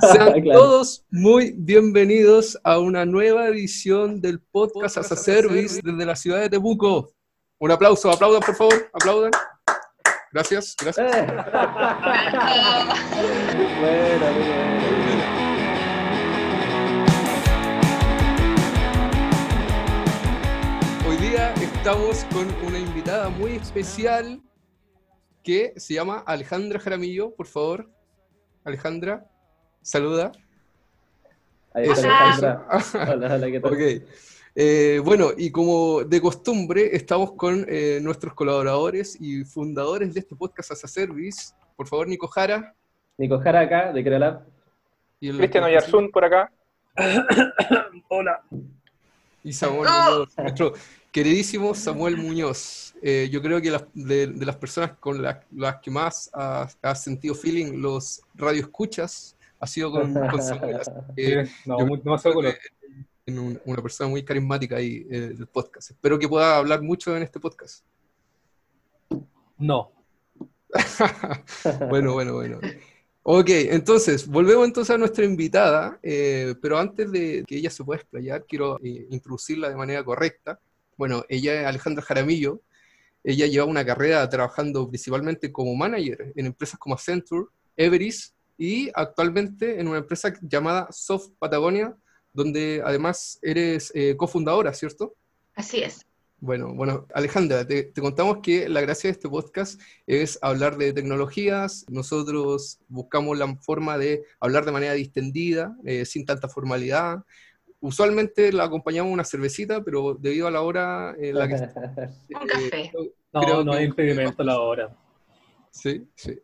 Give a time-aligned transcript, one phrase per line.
[0.00, 6.16] Sean todos muy bienvenidos a una nueva edición del podcast, as a Service desde la
[6.16, 7.12] ciudad de Temuco.
[7.58, 9.30] Un aplauso, aplaudan por favor, aplaudan.
[10.32, 11.14] Gracias, gracias.
[11.14, 11.26] Eh.
[13.80, 14.60] bueno, bueno.
[21.08, 24.40] Hoy día estamos con una invitada muy especial
[25.42, 27.34] que se llama Alejandra Jaramillo.
[27.34, 27.90] Por favor,
[28.64, 29.29] Alejandra,
[29.82, 30.32] saluda.
[31.72, 32.22] Ahí está.
[32.32, 32.66] Alejandra.
[33.14, 33.72] Hola, hola, ¿qué tal?
[33.72, 33.80] Ok.
[34.56, 40.34] Eh, bueno, y como de costumbre, estamos con eh, nuestros colaboradores y fundadores de este
[40.34, 41.52] podcast as a Service.
[41.76, 42.74] Por favor, Nico Jara.
[43.16, 46.50] Nico Jara acá, de el- Cristian Oyarzún por acá.
[48.08, 48.42] Hola.
[49.44, 50.72] Y Samuel Muñoz, nuestro
[51.12, 52.94] queridísimo Samuel Muñoz.
[53.02, 56.68] Eh, yo creo que las- de, de las personas con las, las que más ha,
[56.82, 60.76] ha sentido feeling los radioescuchas ha sido con, con Samuel.
[60.76, 62.54] Así que no, yo color.
[63.26, 65.90] en un- una persona muy carismática ahí eh, del podcast.
[65.90, 67.84] Espero que pueda hablar mucho en este podcast.
[69.58, 69.92] No.
[71.88, 72.58] bueno, bueno, bueno.
[73.22, 78.00] Ok, entonces, volvemos entonces a nuestra invitada, eh, pero antes de que ella se pueda
[78.00, 80.58] explayar, quiero eh, introducirla de manera correcta.
[80.96, 82.62] Bueno, ella es Alejandra Jaramillo,
[83.22, 87.46] ella lleva una carrera trabajando principalmente como manager en empresas como Accenture,
[87.76, 91.96] Everest y actualmente en una empresa llamada Soft Patagonia,
[92.34, 95.14] donde además eres eh, cofundadora, ¿cierto?
[95.54, 96.04] Así es.
[96.42, 100.92] Bueno, bueno, Alejandra, te, te contamos que la gracia de este podcast es hablar de
[100.92, 101.86] tecnologías.
[101.88, 107.24] Nosotros buscamos la forma de hablar de manera distendida, eh, sin tanta formalidad.
[107.80, 111.54] Usualmente la acompañamos una cervecita, pero debido a la hora en la que...
[112.40, 112.90] Un café.
[112.92, 114.96] creo- No, no que- hay impedimento a la hora.
[115.70, 116.38] Sí, sí.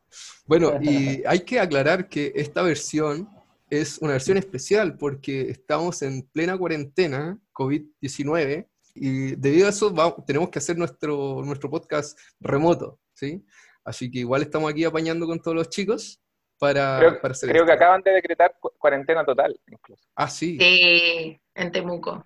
[0.47, 3.29] Bueno, y hay que aclarar que esta versión
[3.69, 9.93] es una versión especial porque estamos en plena cuarentena, COVID-19, y debido a eso
[10.27, 13.45] tenemos que hacer nuestro, nuestro podcast remoto, ¿sí?
[13.84, 16.21] Así que igual estamos aquí apañando con todos los chicos
[16.59, 20.09] para, Creo, para hacer creo que acaban de decretar cu- cuarentena total, incluso.
[20.15, 20.56] Ah, sí.
[20.59, 22.25] Sí, en Temuco.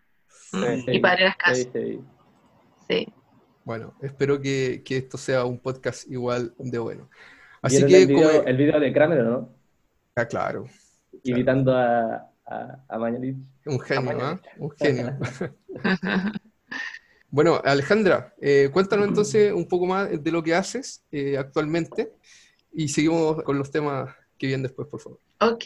[0.52, 0.90] Mm, Sí.
[0.92, 1.68] Y para las casas.
[1.72, 2.00] Sí,
[2.88, 3.06] sí.
[3.64, 7.08] Bueno, espero que, que esto sea un podcast igual de bueno.
[7.62, 9.48] Así ¿Vieron que, el video, como- el video de Kramer, ¿no?
[10.16, 10.66] Ah, claro,
[11.22, 13.36] Imitando a, a, a Mañalich.
[13.66, 14.18] un genio.
[14.20, 14.40] ¿ah?
[14.58, 15.18] Un genio.
[17.32, 22.10] Bueno, Alejandra, eh, cuéntanos entonces un poco más de lo que haces eh, actualmente
[22.72, 25.18] y seguimos con los temas que vienen después, por favor.
[25.40, 25.64] Ok.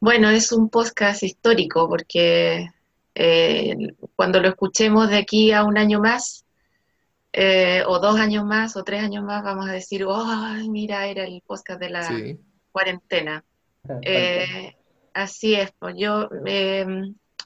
[0.00, 2.68] Bueno, es un podcast histórico porque
[3.14, 3.74] eh,
[4.16, 6.44] cuando lo escuchemos de aquí a un año más,
[7.32, 10.24] eh, o dos años más, o tres años más, vamos a decir, oh,
[10.68, 12.38] mira, era el podcast de la Sí,
[12.70, 13.44] cuarentena.
[14.02, 14.76] Eh,
[15.14, 16.86] así es, pues yo eh,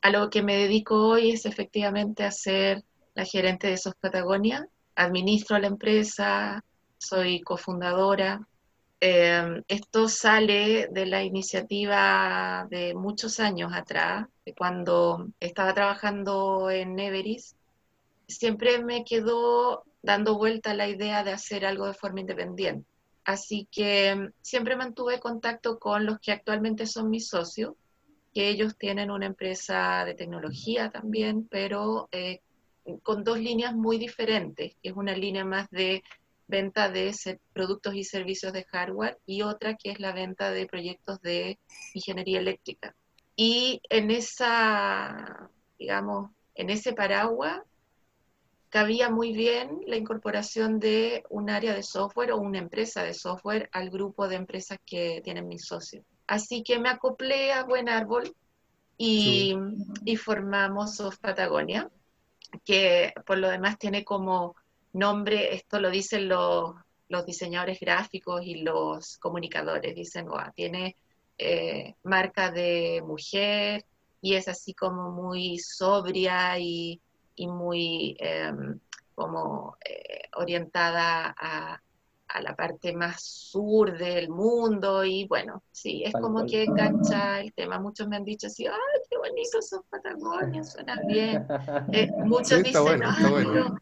[0.03, 4.69] a lo que me dedico hoy es efectivamente a ser la gerente de SOS Patagonia,
[4.95, 6.65] administro la empresa,
[6.99, 8.47] soy cofundadora.
[9.01, 14.27] Eh, esto sale de la iniciativa de muchos años atrás,
[14.57, 17.57] cuando estaba trabajando en Everest,
[18.29, 22.87] siempre me quedó dando vuelta la idea de hacer algo de forma independiente.
[23.25, 27.75] Así que mm, siempre mantuve contacto con los que actualmente son mis socios,
[28.33, 32.41] que ellos tienen una empresa de tecnología también, pero eh,
[33.03, 36.05] con dos líneas muy diferentes, es una línea más de
[36.47, 37.13] venta de
[37.53, 41.59] productos y servicios de hardware y otra que es la venta de proyectos de
[41.95, 42.95] ingeniería eléctrica.
[43.35, 47.61] Y en esa, digamos, en ese paraguas
[48.77, 53.71] cabía muy bien la incorporación de un área de software o una empresa de software
[53.73, 56.05] al grupo de empresas que tienen mis socios.
[56.27, 58.37] Así que me acoplé a Buen Árbol
[58.99, 59.57] y,
[60.05, 61.89] y formamos Soft Patagonia,
[62.67, 64.55] que por lo demás tiene como
[64.93, 66.75] nombre, esto lo dicen los,
[67.09, 70.97] los diseñadores gráficos y los comunicadores, dicen, "Guau, tiene
[71.39, 73.87] eh, marca de mujer
[74.21, 77.01] y es así como muy sobria y,
[77.37, 78.81] y muy em,
[79.15, 81.81] como eh, orientada a,
[82.29, 86.47] a la parte más sur del mundo y bueno, sí, es Tal como cual.
[86.47, 87.79] que engancha el tema.
[87.79, 88.75] Muchos me han dicho así, ay,
[89.11, 91.47] qué bonito son Patagonia, suena bien.
[91.93, 93.51] Eh, muchos Sí, dicen, bueno, "Ay, bueno".
[93.53, 93.81] pero,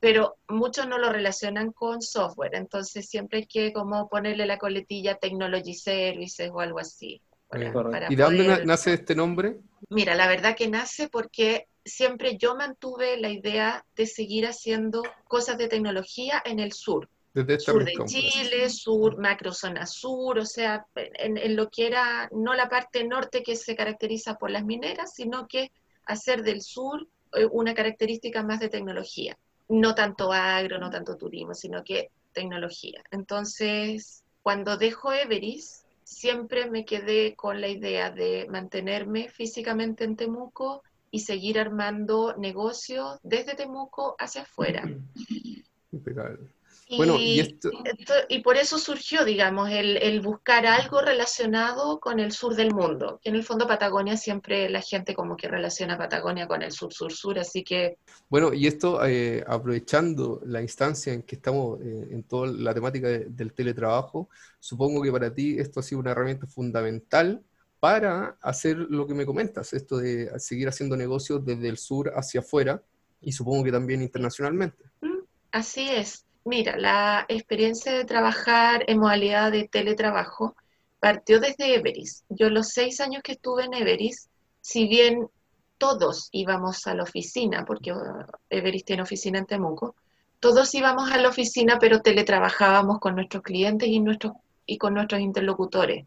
[0.00, 5.16] pero muchos no lo relacionan con software, entonces siempre hay que como ponerle la coletilla
[5.16, 7.22] technology services o algo así.
[7.48, 9.58] para- para ¿Y de dónde poder- nace este nombre?
[9.90, 15.58] Mira, la verdad que nace porque siempre yo mantuve la idea de seguir haciendo cosas
[15.58, 17.08] de tecnología en el sur.
[17.34, 17.92] Desde sur de.
[18.04, 23.42] Chile, sur, macrozona sur, o sea, en, en lo que era no la parte norte
[23.42, 25.72] que se caracteriza por las mineras, sino que
[26.04, 29.38] hacer del sur eh, una característica más de tecnología.
[29.68, 33.02] No tanto agro, no tanto turismo, sino que tecnología.
[33.10, 40.82] Entonces, cuando dejo Everis, siempre me quedé con la idea de mantenerme físicamente en Temuco
[41.14, 44.82] y seguir armando negocios desde Temuco hacia afuera.
[45.92, 46.38] Impecable.
[46.88, 47.70] Y, Bueno, y esto-
[48.28, 53.18] y por eso surgió, digamos, el, el buscar algo relacionado con el sur del mundo.
[53.22, 57.38] Que en el fondo Patagonia siempre la gente como que relaciona Patagonia con el sur-sur-sur,
[57.38, 57.96] así que
[58.28, 63.08] Bueno, y esto eh, aprovechando la instancia en que estamos eh, en toda la temática
[63.08, 64.28] de- del teletrabajo,
[64.60, 67.42] supongo que para ti esto ha sido una herramienta fundamental
[67.82, 72.38] para hacer lo que me comentas, esto de seguir haciendo negocios desde el sur hacia
[72.38, 72.80] afuera
[73.20, 74.84] y supongo que también internacionalmente.
[75.50, 76.24] Así es.
[76.44, 80.54] Mira, la experiencia de trabajar en modalidad de teletrabajo
[81.00, 82.22] partió desde Everis.
[82.28, 84.28] Yo los seis años que estuve en Everis,
[84.60, 85.26] si bien
[85.76, 87.98] todos íbamos a la oficina, porque uh,
[88.48, 89.96] Everis tiene oficina en Temuco,
[90.38, 94.34] todos íbamos a la oficina, pero teletrabajábamos con nuestros clientes y, nuestros,
[94.66, 96.06] y con nuestros interlocutores.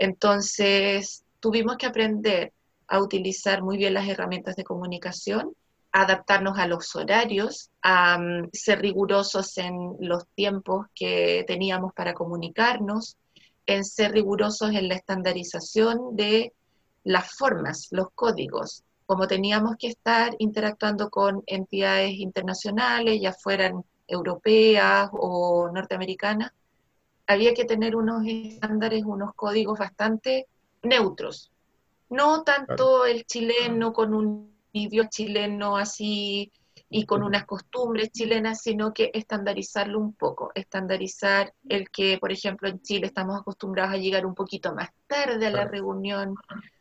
[0.00, 2.52] Entonces, tuvimos que aprender
[2.88, 5.54] a utilizar muy bien las herramientas de comunicación
[5.92, 13.16] adaptarnos a los horarios, a um, ser rigurosos en los tiempos que teníamos para comunicarnos,
[13.66, 16.52] en ser rigurosos en la estandarización de
[17.04, 18.84] las formas, los códigos.
[19.06, 26.52] Como teníamos que estar interactuando con entidades internacionales, ya fueran europeas o norteamericanas,
[27.30, 30.48] había que tener unos estándares, unos códigos bastante
[30.82, 31.52] neutros.
[32.08, 36.50] No tanto el chileno con un idioma chileno así
[36.88, 42.68] y con unas costumbres chilenas, sino que estandarizarlo un poco, estandarizar el que, por ejemplo,
[42.68, 46.34] en Chile estamos acostumbrados a llegar un poquito más tarde a la reunión,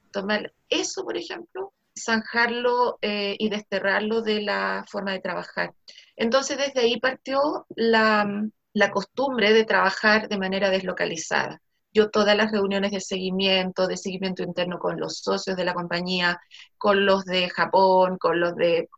[0.10, 5.76] tomar eso, por ejemplo, zanjarlo eh, y desterrarlo de la forma de trabajar.
[6.16, 8.28] Entonces, desde ahí partió la,
[8.74, 11.62] la costumbre de trabajar de manera deslocalizada
[11.94, 16.40] yo todas las reuniones de seguimiento, de seguimiento interno con los socios de la compañía,
[16.78, 18.90] con los de Japón, con los de,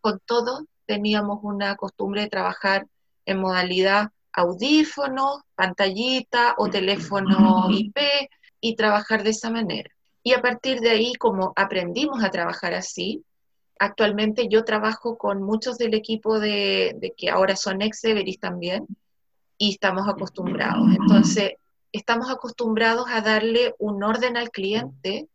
[0.00, 2.86] con todos teníamos una costumbre de trabajar
[3.24, 7.98] en modalidad audífono, pantallita o teléfono IP
[8.60, 9.90] y trabajar de esa manera.
[10.22, 13.24] Y a partir de ahí, como aprendimos a trabajar así,
[13.78, 18.02] actualmente yo trabajo con muchos del equipo de, de que ahora son ex
[18.40, 18.86] también
[19.58, 20.88] y estamos acostumbrados.
[20.94, 21.52] Entonces,
[21.92, 25.28] estamos acostumbrados a darle un orden al cliente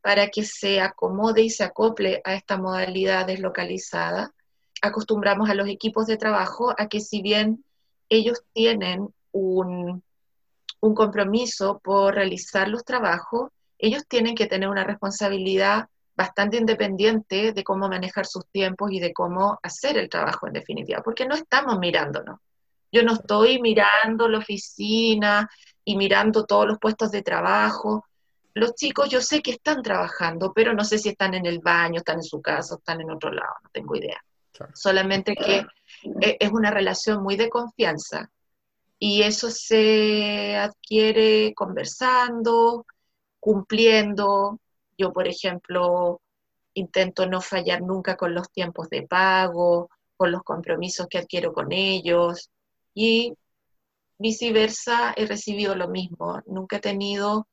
[0.00, 4.32] para que se acomode y se acople a esta modalidad deslocalizada.
[4.82, 7.64] Acostumbramos a los equipos de trabajo a que si bien
[8.08, 10.02] ellos tienen un,
[10.80, 17.64] un compromiso por realizar los trabajos, ellos tienen que tener una responsabilidad bastante independiente de
[17.64, 21.78] cómo manejar sus tiempos y de cómo hacer el trabajo en definitiva, porque no estamos
[21.78, 22.38] mirándonos.
[22.92, 25.48] Yo no estoy mirando la oficina
[25.82, 28.04] y mirando todos los puestos de trabajo.
[28.52, 31.98] Los chicos yo sé que están trabajando, pero no sé si están en el baño,
[31.98, 34.22] están en su casa, están en otro lado, no tengo idea.
[34.52, 34.72] Claro.
[34.76, 35.64] Solamente que
[36.20, 38.30] es una relación muy de confianza
[38.98, 42.84] y eso se adquiere conversando,
[43.40, 44.60] cumpliendo.
[44.98, 46.20] Yo, por ejemplo,
[46.74, 51.72] intento no fallar nunca con los tiempos de pago, con los compromisos que adquiero con
[51.72, 52.50] ellos
[52.94, 53.34] y
[54.18, 56.40] viceversa he recibido lo mismo.
[56.46, 57.48] Nunca he tenido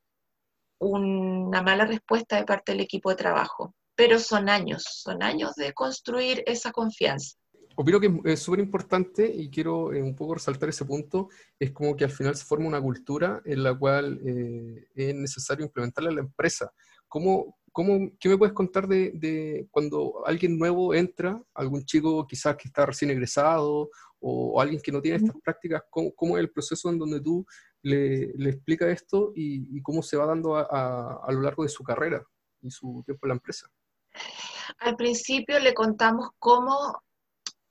[0.78, 5.74] una mala respuesta de parte del equipo de trabajo, pero son años, son años de
[5.74, 7.36] construir esa confianza.
[7.76, 11.28] Opino que es súper importante y quiero eh, un poco resaltar ese punto,
[11.58, 15.64] es como que al final se forma una cultura en la cual eh, es necesario
[15.64, 16.72] implementarla en la empresa.
[17.08, 22.56] ¿Cómo, cómo, ¿Qué me puedes contar de, de, cuando alguien nuevo entra, algún chico quizás
[22.56, 26.42] que está recién egresado o, o alguien que no tiene estas prácticas, ¿cómo, cómo, es
[26.42, 27.46] el proceso en donde tú
[27.82, 31.62] le, le explicas esto y, y, cómo se va dando a, a, a lo largo
[31.62, 32.22] de su carrera
[32.60, 33.68] y su tiempo en la empresa?
[34.78, 37.02] Al principio le contamos cómo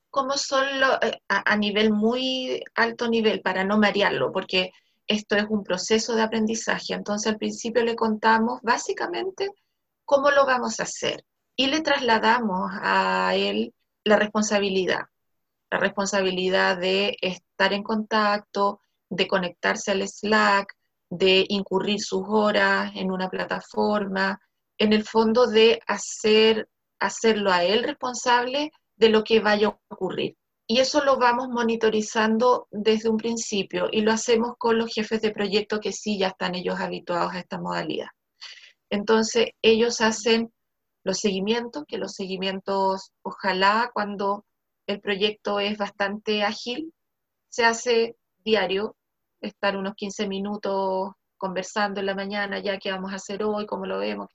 [0.09, 4.71] cómo son lo, a, a, nivel muy alto nivel para no marearlo, porque
[5.07, 6.93] esto es un proceso de aprendizaje.
[6.93, 9.51] Entonces al principio le contamos básicamente
[10.05, 11.25] cómo lo vamos a hacer
[11.55, 15.01] y le trasladamos a él la responsabilidad,
[15.71, 20.75] la responsabilidad de estar en contacto, de conectarse al Slack,
[21.09, 24.39] de incurrir sus horas en una plataforma,
[24.77, 30.35] en el fondo de hacer, hacerlo a él responsable de lo que vaya a ocurrir.
[30.71, 35.31] y eso lo vamos monitorizando desde un principio y lo hacemos con los jefes de
[35.31, 38.09] proyecto que sí ya están ellos habituados a esta modalidad.
[38.91, 40.53] Entonces, ellos hacen
[41.03, 44.45] los seguimientos, que los seguimientos, ojalá cuando
[44.89, 46.91] el proyecto es bastante ágil,
[47.48, 48.96] se hace diario,
[49.39, 53.86] estar unos 15 minutos conversando en la mañana, ya qué vamos a hacer hoy, cómo
[53.86, 54.29] lo vemos.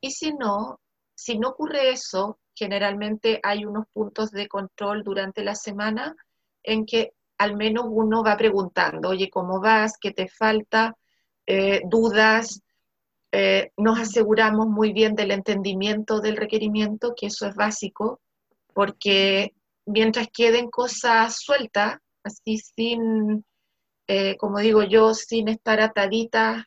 [0.00, 0.80] Y si no,
[1.14, 6.16] si no ocurre eso, generalmente hay unos puntos de control durante la semana
[6.62, 9.98] en que al menos uno va preguntando, oye, ¿cómo vas?
[10.00, 10.96] ¿Qué te falta?
[11.44, 12.62] Eh, ¿Dudas?
[13.32, 18.22] Eh, nos aseguramos muy bien del entendimiento del requerimiento, que eso es básico,
[18.76, 19.54] porque
[19.86, 23.42] mientras queden cosas sueltas, así sin,
[24.06, 26.64] eh, como digo yo, sin estar ataditas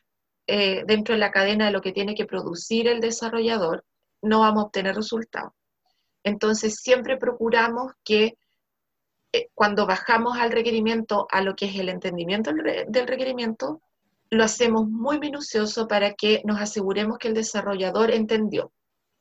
[0.84, 3.84] dentro de la cadena de lo que tiene que producir el desarrollador,
[4.20, 5.52] no vamos a obtener resultados.
[6.24, 8.36] Entonces, siempre procuramos que
[9.32, 12.50] eh, cuando bajamos al requerimiento, a lo que es el entendimiento
[12.88, 13.80] del requerimiento,
[14.30, 18.72] lo hacemos muy minucioso para que nos aseguremos que el desarrollador entendió.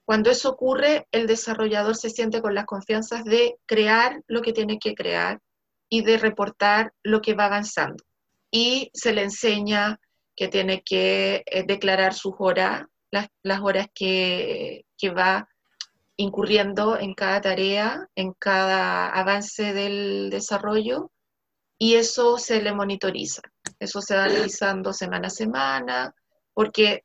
[0.10, 4.80] Cuando eso ocurre, el desarrollador se siente con las confianzas de crear lo que tiene
[4.80, 5.40] que crear
[5.88, 8.04] y de reportar lo que va avanzando.
[8.50, 10.00] Y se le enseña
[10.36, 14.84] que tiene que eh, declarar sus horas, las, horas que,
[15.16, 15.48] va
[16.18, 21.12] incurriendo en cada tarea, en cada avance del desarrollo,
[21.78, 23.44] y eso se le monitoriza.
[23.78, 26.16] Eso se va realizando semana a semana,
[26.56, 27.04] porque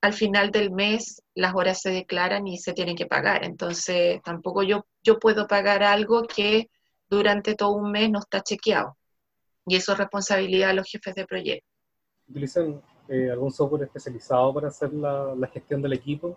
[0.00, 3.44] al final del mes las horas se declaran y se tienen que pagar.
[3.44, 6.70] Entonces, tampoco yo, yo puedo pagar algo que
[7.08, 8.96] durante todo un mes no está chequeado.
[9.66, 11.66] Y eso es responsabilidad de los jefes de proyecto.
[12.28, 16.36] ¿Utilizan eh, algún software especializado para hacer la, la gestión del equipo?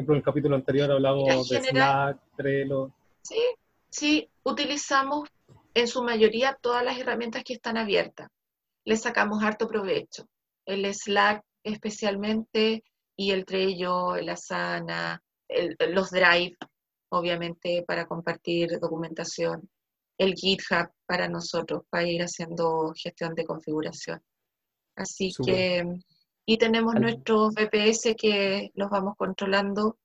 [0.00, 2.90] ejemplo, en el capítulo anterior hablamos de Slack, Trello.
[3.22, 3.42] Sí,
[3.90, 5.28] sí, utilizamos
[5.74, 8.28] en su mayoría todas las herramientas que están abiertas.
[8.84, 10.26] Le sacamos harto provecho.
[10.64, 12.82] El Slack especialmente
[13.20, 15.22] y el Trello, el Asana,
[15.90, 16.56] los Drive,
[17.10, 19.68] obviamente para compartir documentación,
[20.16, 24.22] el GitHub para nosotros, para ir haciendo gestión de configuración.
[24.96, 25.84] Así que
[26.46, 29.98] y tenemos nuestros BPS que los vamos controlando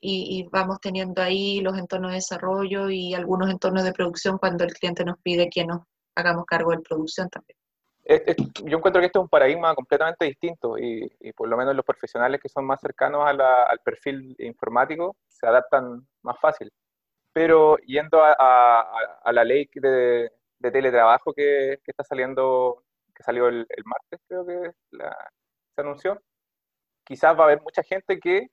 [0.00, 4.72] y, vamos teniendo ahí los entornos de desarrollo y algunos entornos de producción cuando el
[4.72, 5.82] cliente nos pide que nos
[6.14, 7.58] hagamos cargo de producción también.
[8.06, 12.40] Yo encuentro que este es un paradigma completamente distinto y, por lo menos los profesionales
[12.40, 16.70] que son más cercanos al perfil informático se adaptan más fácil.
[17.32, 20.30] Pero yendo a, la ley de,
[20.60, 22.84] teletrabajo que, está saliendo,
[23.14, 25.16] que salió el, el martes, creo que la,
[25.74, 26.20] se anunció,
[27.04, 28.48] quizás va a haber mucha gente que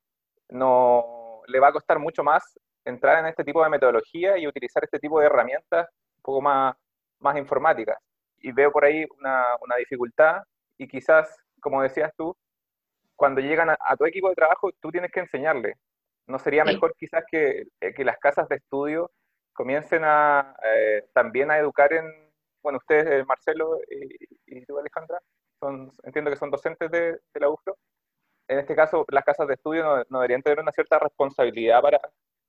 [0.49, 4.83] no le va a costar mucho más entrar en este tipo de metodología y utilizar
[4.83, 6.75] este tipo de herramientas un poco más,
[7.19, 7.97] más informáticas.
[8.41, 10.43] Y veo por ahí una, una dificultad
[10.77, 12.35] y quizás, como decías tú,
[13.15, 15.75] cuando llegan a, tu equipo de trabajo, tú tienes que enseñarle.
[16.27, 19.11] ¿No sería mejor quizás que, eh, que, las casas de estudio
[19.53, 22.05] comiencen a eh, también a educar en,
[22.63, 25.19] bueno, ustedes, eh, Marcelo y, y tú, Alejandra,
[26.03, 27.77] entiendo que son docentes de, la UFRO,
[28.47, 32.01] en este caso las casas de estudio no, deberían tener una cierta responsabilidad para,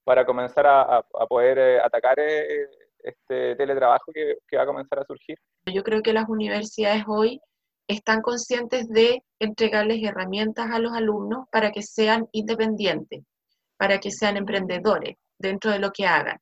[0.05, 2.69] para comenzar a, poder eh, atacar eh,
[3.03, 5.39] este teletrabajo que, va a comenzar a surgir.
[5.67, 7.41] Yo creo que las universidades hoy
[7.89, 13.25] están conscientes de entregarles herramientas a los alumnos para que sean independientes,
[13.77, 16.39] para que sean emprendedores dentro de lo que hagan.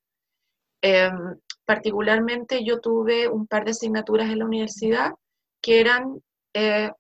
[0.83, 5.13] Em, particularmente yo tuve un par de asignaturas en la universidad
[5.61, 6.21] que eran
[6.55, 6.91] eh,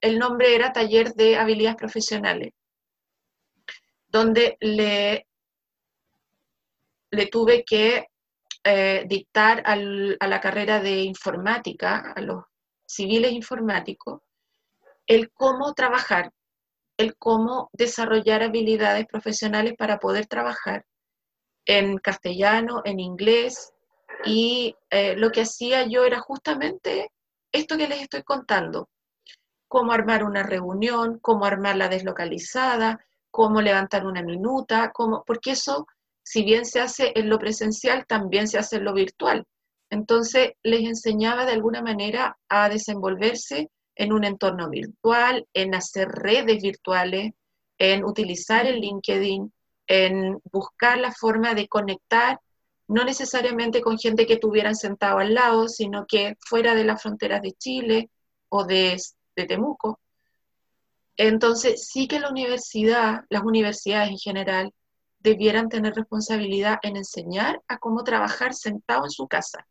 [0.00, 2.52] el nombre era Taller de Habilidades Profesionales,
[4.08, 5.26] donde le
[7.26, 8.06] tuve que
[8.64, 12.44] eh, dictar a la carrera de informática, a los
[12.86, 14.20] civiles informáticos,
[15.06, 16.32] el cómo trabajar,
[16.96, 20.84] el cómo desarrollar habilidades profesionales para poder trabajar
[21.66, 23.72] en castellano, en inglés,
[24.24, 27.10] y eh, lo que hacía yo era justamente
[27.50, 28.88] esto que les estoy contando,
[29.68, 35.86] cómo armar una reunión, cómo armar la deslocalizada, cómo levantar una minuta, cómo, porque eso,
[36.22, 39.46] si bien se hace en lo presencial, también se hace en lo virtual.
[39.90, 46.62] Entonces, les enseñaba de alguna manera a desenvolverse en un entorno virtual, en hacer redes
[46.62, 47.32] virtuales,
[47.78, 49.52] en utilizar el LinkedIn,
[49.86, 52.40] en buscar la forma de conectar
[52.88, 57.42] no necesariamente con gente que tuvieran sentado al lado, sino que fuera de las fronteras
[57.42, 58.10] de Chile
[58.48, 59.00] o de,
[59.34, 59.98] Temuco.
[61.16, 64.74] Entonces, sí que la universidad, las universidades en general,
[65.22, 69.66] debieran tener responsabilidad en enseñar a cómo trabajar sentado en su casa.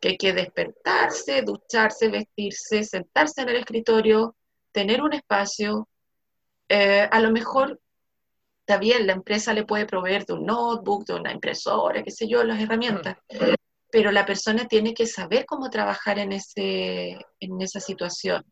[0.00, 4.36] Que hay que despertarse, ducharse, vestirse, sentarse en el escritorio,
[4.72, 5.88] tener un espacio.
[6.68, 7.80] Eh, a lo mejor
[8.60, 12.26] está bien, la empresa le puede proveer de un notebook, de una impresora, qué sé
[12.26, 13.18] yo, las herramientas,
[13.90, 18.42] pero la persona tiene que saber cómo trabajar en, ese, en esa situación.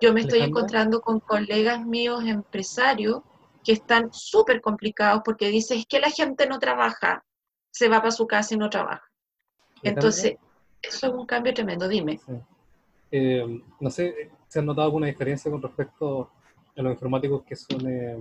[0.00, 3.22] Yo me estoy encontrando con colegas míos empresarios
[3.68, 7.22] que están súper complicados porque dicen, es que la gente no trabaja,
[7.70, 9.04] se va para su casa y no trabaja.
[9.82, 10.38] Entonces,
[10.80, 12.18] eso es un cambio tremendo, dime.
[13.10, 16.30] Eh, no sé, ¿se ha notado alguna diferencia con respecto
[16.78, 17.86] a los informáticos que son...
[17.86, 18.16] Eh,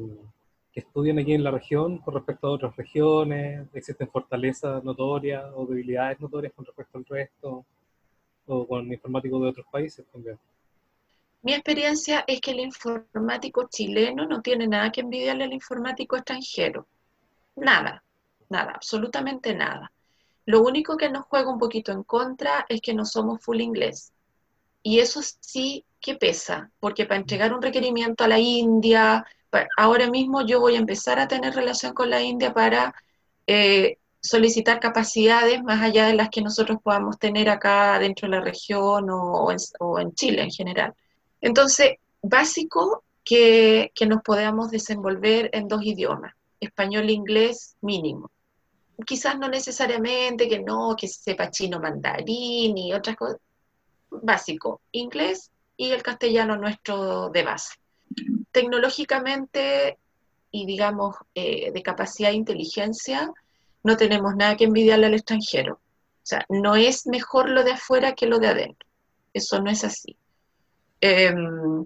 [0.73, 3.69] estudian aquí en la región con respecto a otras regiones?
[3.73, 7.65] ¿Existen fortalezas notorias o debilidades notorias con respecto al resto?
[8.47, 10.37] ¿O con informáticos de otros países también?
[11.41, 16.87] Mi experiencia es que el informático chileno no tiene nada que envidiarle al informático extranjero.
[17.55, 18.03] Nada,
[18.49, 19.91] nada, absolutamente nada.
[20.45, 24.13] Lo único que nos juega un poquito en contra es que no somos full inglés.
[24.83, 29.25] Y eso sí que pesa, porque para entregar un requerimiento a la India,
[29.75, 32.93] ahora mismo yo voy a empezar a tener relación con la India para
[33.47, 38.43] eh, solicitar capacidades más allá de las que nosotros podamos tener acá dentro de la
[38.43, 40.93] región o, en, Chile en general.
[41.41, 48.31] Entonces, básico que, nos podamos desenvolver en dos idiomas, español e inglés mínimo.
[49.05, 53.39] Quizás no necesariamente que no, que sepa chino mandarín y otras cosas.
[54.09, 57.75] Básico, inglés y el castellano nuestro de base
[58.51, 59.97] tecnológicamente
[60.51, 63.31] y digamos eh, de capacidad de inteligencia,
[63.83, 65.75] no tenemos nada que envidiarle al extranjero.
[65.75, 68.87] O sea, no es mejor lo de afuera que lo de adentro.
[69.33, 70.17] Eso no es así.
[71.01, 71.85] Em,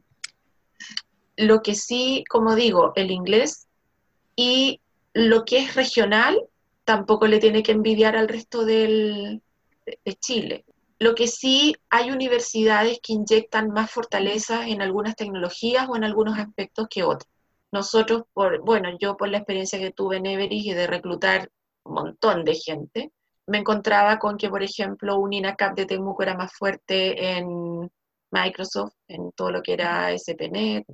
[1.38, 3.68] lo que sí, como digo, el inglés
[4.36, 4.82] y
[5.14, 6.40] lo que es regional
[6.84, 9.42] tampoco le tiene que envidiar al resto del,
[9.86, 10.66] de Chile.
[11.00, 16.38] Lo que sí hay universidades que inyectan más fortaleza en algunas tecnologías o en algunos
[16.38, 17.30] aspectos que otros.
[17.72, 21.50] Nosotros, por, bueno, yo por la experiencia que tuve en Everest y de reclutar
[21.84, 23.12] un montón de gente,
[23.48, 27.90] me encontraba con que, por ejemplo, un INACAP de Temuco era más fuerte en
[28.32, 30.86] Microsoft, en todo lo que era SPNet,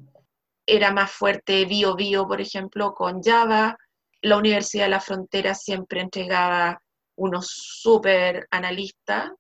[0.66, 3.78] era más fuerte BioBio, por ejemplo, con Java.
[4.22, 6.82] La Universidad de la Frontera siempre entregaba
[7.16, 9.32] unos super analistas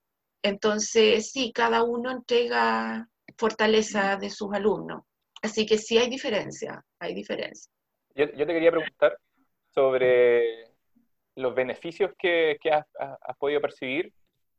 [0.47, 3.07] entonces, sí, cada uno entrega
[3.37, 5.03] fortaleza de sus alumnos.
[5.41, 7.71] Así que sí hay diferencia, hay diferencia.
[8.15, 9.17] Yo, te quería preguntar
[9.73, 10.71] sobre
[11.35, 14.11] los beneficios que, has, podido percibir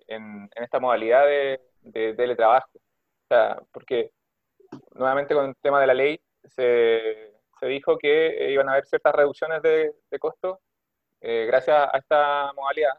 [0.06, 2.70] en, esta modalidad de, teletrabajo.
[3.30, 4.10] O sea, porque
[4.94, 9.60] nuevamente con el tema de la ley se, dijo que iban a haber ciertas reducciones
[9.60, 10.58] de, de costos
[11.20, 12.94] eh, gracias a esta modalidad,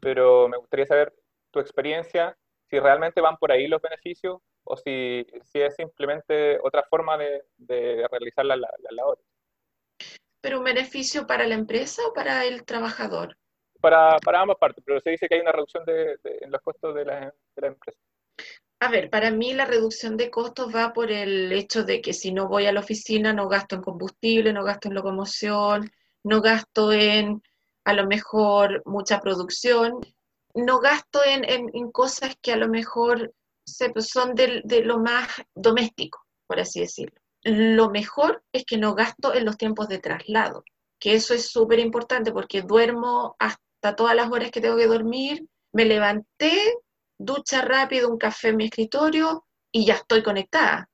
[0.00, 1.14] pero me gustaría saber
[1.50, 2.36] tu experiencia,
[2.68, 7.44] si realmente van por ahí los beneficios o si, si es simplemente otra forma de,
[7.56, 9.18] de realizar la, la, labor.
[10.40, 13.36] ¿Pero un beneficio para la empresa o para el trabajador?
[13.80, 16.94] Para, para ambas partes, pero se dice que hay una reducción de, en los costos
[16.94, 18.00] de la, de la empresa.
[18.82, 22.32] A ver, para mí la reducción de costos va por el hecho de que si
[22.32, 25.90] no voy a la oficina no gasto en combustible, no gasto en locomoción,
[26.24, 27.42] no gasto en
[27.84, 30.00] a lo mejor mucha producción
[30.54, 33.32] no gasto en, cosas que a lo mejor
[33.64, 37.20] son de, lo más doméstico, por así decirlo.
[37.42, 40.64] Lo mejor es que no gasto en los tiempos de traslado,
[40.98, 45.46] que eso es súper importante porque duermo hasta todas las horas que tengo que dormir,
[45.72, 46.74] me levanté,
[47.18, 50.90] ducha rápido, un café en mi escritorio y ya estoy conectada.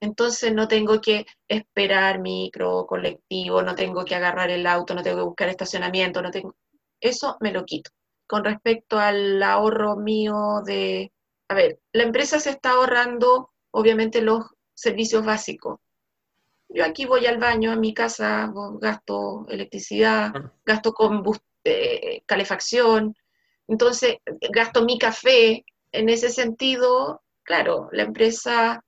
[0.00, 5.18] Entonces no tengo que esperar micro, colectivo, no tengo que agarrar el auto, no tengo
[5.18, 6.54] que buscar estacionamiento, no tengo...
[7.00, 7.90] Eso me lo quito
[8.26, 11.12] con respecto al ahorro mío de,
[11.48, 15.80] a ver, la empresa se está ahorrando obviamente los servicios básicos.
[16.68, 20.32] Yo aquí voy al baño, a mi casa gasto electricidad,
[20.64, 20.94] gasto
[21.64, 23.14] eh, calefacción,
[23.68, 24.16] entonces
[24.50, 25.64] gasto mi café.
[25.92, 28.84] En ese sentido, claro, la empresa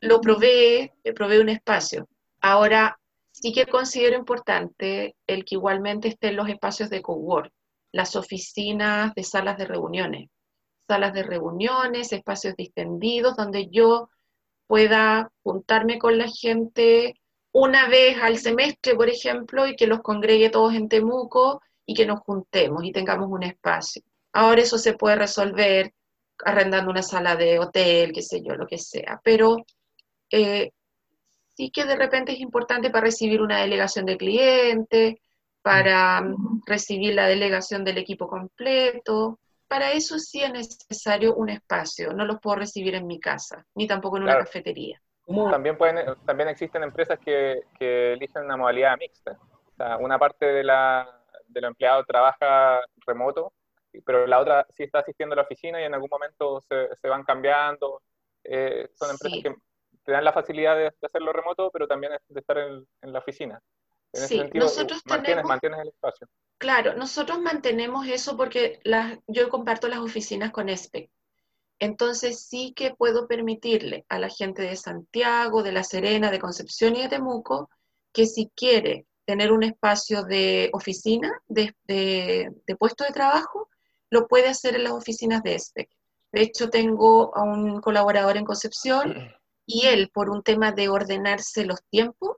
[0.00, 2.06] lo provee, le provee un espacio.
[2.40, 2.98] Ahora,
[3.32, 7.52] sí que considero importante el que igualmente estén los espacios de cowork
[7.96, 10.28] las oficinas de salas de reuniones,
[10.86, 14.10] salas de reuniones, espacios distendidos donde yo
[14.66, 17.14] pueda juntarme con la gente
[17.52, 22.06] una vez al semestre, por ejemplo, y que los congregue todos en Temuco y que
[22.06, 24.02] nos juntemos y tengamos un espacio.
[24.32, 25.92] Ahora eso se puede resolver
[26.44, 29.56] arrendando una sala de hotel, qué sé yo, lo que sea, pero
[30.30, 30.72] eh,
[31.56, 35.14] sí que de repente es importante para recibir una delegación de clientes,
[35.62, 36.22] para
[36.66, 39.38] recibir la delegación del equipo completo.
[39.68, 43.86] Para eso sí es necesario un espacio, no los puedo recibir en mi casa, ni
[43.86, 44.44] tampoco en una Claro.
[44.44, 45.00] cafetería.
[45.24, 49.32] ¿Cómo- También, pueden, también existen empresas que, que eligen una modalidad mixta.
[49.32, 51.15] O sea, una parte de, la,
[51.56, 53.52] de los empleados trabaja remoto,
[54.04, 57.08] pero la otra sí está asistiendo a la oficina y en algún momento se, se
[57.08, 58.02] van cambiando.
[58.44, 59.42] Eh, son empresas Sí.
[59.42, 59.54] que
[60.04, 63.60] te dan la facilidad de, hacerlo remoto, pero también de estar en, en la oficina.
[64.12, 66.28] En ese Sí, sentido, nosotros mantienes, tenemos- mantienes el espacio.
[66.58, 71.10] Claro, nosotros mantenemos eso porque las- yo comparto las oficinas con ESPEC.
[71.78, 76.96] Entonces sí que puedo permitirle a la gente de Santiago, de La Serena, de Concepción
[76.96, 77.68] y de Temuco
[78.12, 83.68] que si quiere tener un espacio de oficina, de, de- de puesto de trabajo,
[84.10, 85.88] lo puede hacer en las oficinas de ESPEC.
[86.32, 89.14] De hecho, tengo a un colaborador en Concepción
[89.66, 92.36] y él, por un tema de ordenarse los tiempos,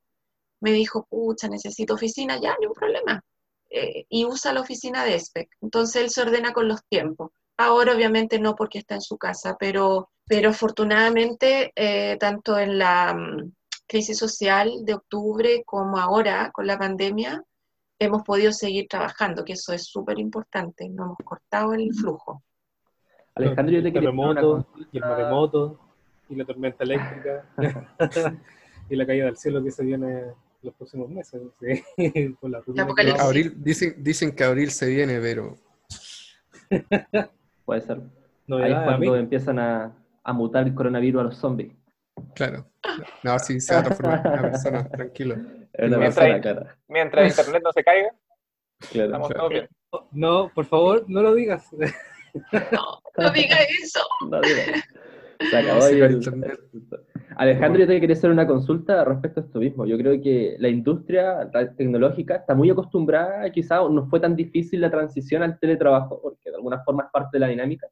[0.60, 3.22] me dijo, pucha, necesito oficina, ya, ni un problema
[3.70, 5.48] eh, y usa la oficina de ESPEC.
[5.60, 7.30] Entonces él se ordena con los tiempos.
[7.58, 13.14] Ahora obviamente no porque está en su casa, pero, pero afortunadamente eh, tanto en la
[13.14, 13.52] mm,
[13.88, 17.42] crisis social de octubre como ahora con la pandemia
[17.98, 22.42] hemos podido seguir trabajando, que eso es súper importante, no hemos cortado el flujo.
[23.34, 25.80] Alejandro, yo te el quería terremoto, y el maremoto,
[26.28, 27.44] y la tormenta eléctrica,
[28.90, 30.24] y la caída del cielo que se viene
[30.62, 33.18] los próximos meses, sí, con la rutina que apocalipsis.
[33.18, 35.56] vamos- Abril, dicen, dicen que abril se viene, pero
[37.64, 38.00] Puede ser.
[38.50, 41.72] Ahí es cuando empiezan a, a mutar el coronavirus a los zombies.
[42.34, 42.66] claro.
[43.22, 45.34] No, sí, se va a transformar en una persona, tranquilo.
[45.34, 46.66] Una Mientras persona, hay- claro.
[46.88, 48.10] Mientras internet no se caiga,
[48.90, 49.06] Claro.
[49.06, 49.40] estamos Claro.
[49.40, 49.68] todos bien.
[50.12, 51.68] No, por favor, no lo digas.
[52.72, 54.00] No, no diga eso.
[54.30, 54.40] No.
[54.42, 56.60] Se acabó sí, el- internet.
[57.36, 59.86] Alejandro, yo te quería hacer una consulta respecto a esto mismo.
[59.86, 64.80] Yo creo que la industria la tecnológica está muy acostumbrada, quizá no fue tan difícil
[64.80, 67.88] la transición al teletrabajo, porque de alguna forma es parte de la dinámica,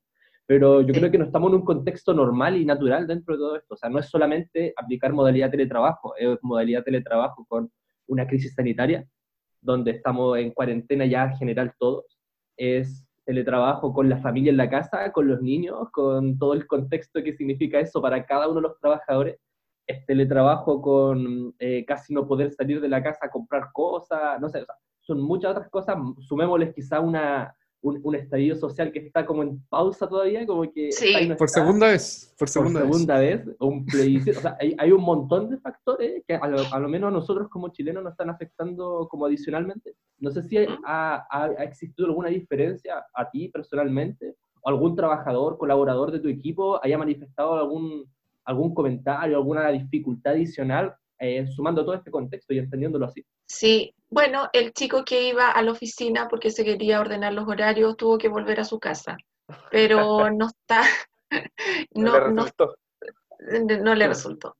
[0.46, 3.56] pero yo creo que no estamos en un contexto normal y natural dentro de todo
[3.56, 3.74] esto.
[3.74, 7.70] O sea, no es solamente aplicar modalidad teletrabajo, es modalidad teletrabajo con
[8.06, 9.04] una crisis sanitaria,
[9.60, 12.18] donde estamos en cuarentena ya general todos.
[12.56, 17.24] Es teletrabajo con la familia en la casa, con los niños, con todo el contexto
[17.24, 19.38] que significa eso para cada uno de los trabajadores.
[19.88, 24.48] Es teletrabajo con eh, casi no poder salir de la casa a comprar cosas, no
[24.48, 25.96] sé, o sea, son muchas otras cosas.
[26.20, 27.52] Sumémosles quizá una,
[27.88, 31.12] un, un estallido social que está como en pausa todavía, como que Sí.
[31.14, 33.46] está Por segunda vez, por por segunda, segunda, vez.
[33.46, 34.38] vez, un plebiscito.
[34.38, 37.10] O sea, hay, hay un montón de factores que a lo, a lo menos a
[37.12, 39.94] nosotros como chilenos nos están afectando como adicionalmente.
[40.18, 40.66] No sé si ha,
[41.30, 46.80] ha- ha existido alguna diferencia a ti personalmente, o algún trabajador, colaborador de tu equipo
[46.82, 48.04] haya manifestado algún,
[48.44, 53.24] algún comentario, alguna dificultad adicional, eh, sumando todo este contexto y entendiéndolo así.
[53.46, 57.96] Sí, bueno, el chico que iba a la oficina porque se quería ordenar los horarios
[57.96, 59.16] tuvo que volver a su casa,
[59.70, 60.82] pero no está,
[61.94, 62.76] No, no, le resultó.
[63.82, 64.56] no le resultó.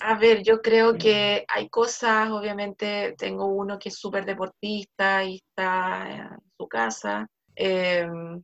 [0.00, 5.36] A ver, yo creo que hay cosas, obviamente tengo uno que es súper deportista y
[5.36, 6.28] está en
[6.58, 7.26] su casa.
[7.54, 8.42] em,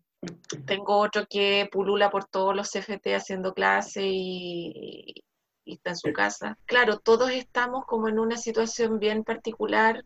[0.66, 5.22] tengo otro que pulula por todos los CFT haciendo clase y,
[5.64, 6.58] y está en su casa.
[6.66, 10.04] Claro, todos estamos como en una situación bien particular.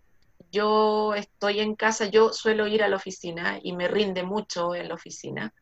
[0.51, 4.89] Yo estoy en casa, yo suelo ir a la oficina y me rinde mucho en
[4.89, 5.53] la oficina.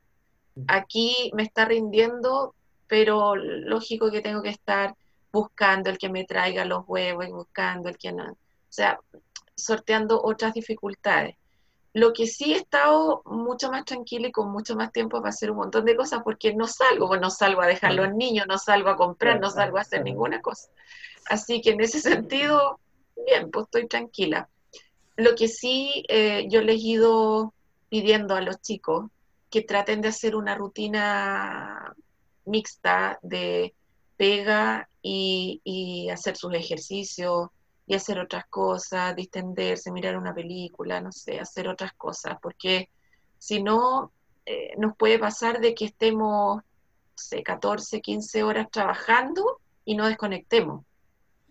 [0.69, 2.55] Aquí me está rindiendo,
[2.87, 4.95] pero lógico que tengo que estar
[5.33, 8.33] buscando el que me traiga los huevos y buscando el que no.
[8.33, 8.37] O
[8.71, 8.99] sea,
[9.55, 11.37] sorteando otras dificultades.
[11.97, 15.51] Lo que sí he estado mucho más tranquila y con mucho más tiempo para hacer
[15.51, 18.59] un montón de cosas porque no salgo, pues no salgo a dejar los niños, no
[18.59, 20.69] salgo a comprar, no salgo a hacer ninguna cosa.
[21.25, 22.79] Así que en ese sentido,
[23.27, 24.47] bien, pues estoy tranquila.
[25.17, 27.55] Lo que sí eh, yo les he ido
[27.89, 29.07] pidiendo a los chicos
[29.49, 31.95] que traten de hacer una rutina
[32.45, 33.73] mixta de
[34.19, 37.49] pega y, y hacer sus ejercicios
[37.87, 42.89] y hacer otras cosas, distenderse, mirar una película, no sé, hacer otras cosas, porque
[43.39, 44.13] si no,
[44.45, 46.65] eh, nos puede pasar de que estemos, no
[47.15, 50.85] sé, 14, 15 horas trabajando y no desconectemos.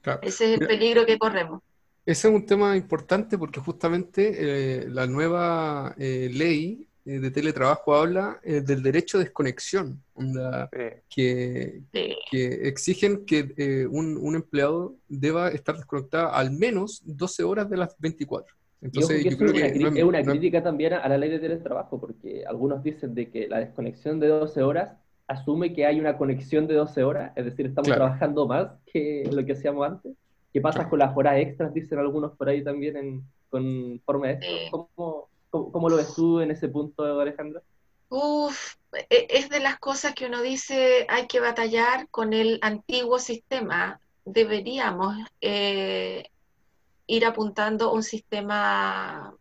[0.02, 0.20] Claro.
[0.22, 1.62] Ese es el peligro que corremos.
[2.06, 7.96] Ese es un tema importante porque justamente eh, la nueva eh, ley eh, de teletrabajo
[7.96, 10.80] habla eh, del derecho de desconexión, onda, Sí.
[11.10, 12.16] que, Sí.
[12.32, 17.78] que exigen que eh, un, un empleado deba estar desconectado al menos 12 horas de
[17.78, 18.56] las 24.
[18.82, 20.98] Y ojo Entonces, que yo creo es una, que es una no crítica también a,
[20.98, 24.98] a la ley de teletrabajo, porque algunos dicen de que la desconexión de 12 horas
[25.28, 28.04] asume que hay una conexión de 12 horas, es decir, estamos Claro.
[28.04, 30.14] trabajando más que lo que hacíamos antes.
[30.54, 31.74] ¿Qué pasa con las horas extras?
[31.74, 34.48] Dicen algunos por ahí también en, con forma de esto.
[34.96, 35.30] ¿Cómo,
[35.72, 37.62] cómo, lo ves tú en ese punto, Alejandra?
[38.10, 38.76] Uf,
[39.10, 44.00] e, es de las cosas que uno dice hay que batallar con el antiguo sistema.
[44.26, 46.30] Deberíamos eh,
[47.08, 49.34] ir apuntando un sistema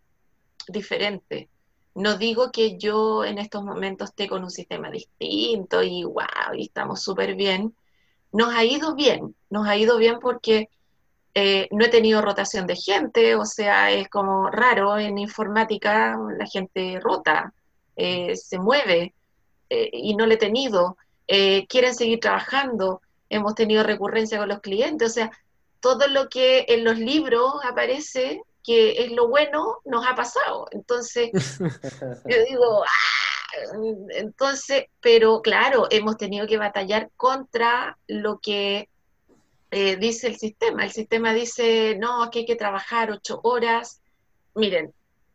[0.68, 1.48] diferente.
[1.94, 6.64] No digo que yo en estos momentos esté con un sistema distinto y wow, y
[6.64, 7.74] estamos súper bien.
[8.33, 10.68] Nos ha ido bien, nos ha ido bien porque
[11.35, 16.47] eh, no he tenido rotación de gente, o sea, es como raro en informática, la
[16.47, 17.53] gente rota,
[17.97, 19.14] eh, se mueve
[19.68, 20.97] eh, y no le he tenido.
[21.27, 25.31] quieren seguir trabajando, hemos tenido recurrencia con los clientes, o sea,
[25.81, 30.66] todo lo que en los libros aparece que es lo bueno, nos ha pasado.
[30.70, 31.31] Entonces,
[32.29, 33.77] yo digo, ah",
[34.11, 38.88] entonces, pero claro, hemos tenido que batallar contra lo que
[39.75, 40.85] eh, dice el sistema.
[40.85, 44.01] El sistema dice, no, aquí hay que trabajar ocho horas.
[44.55, 44.93] Miren,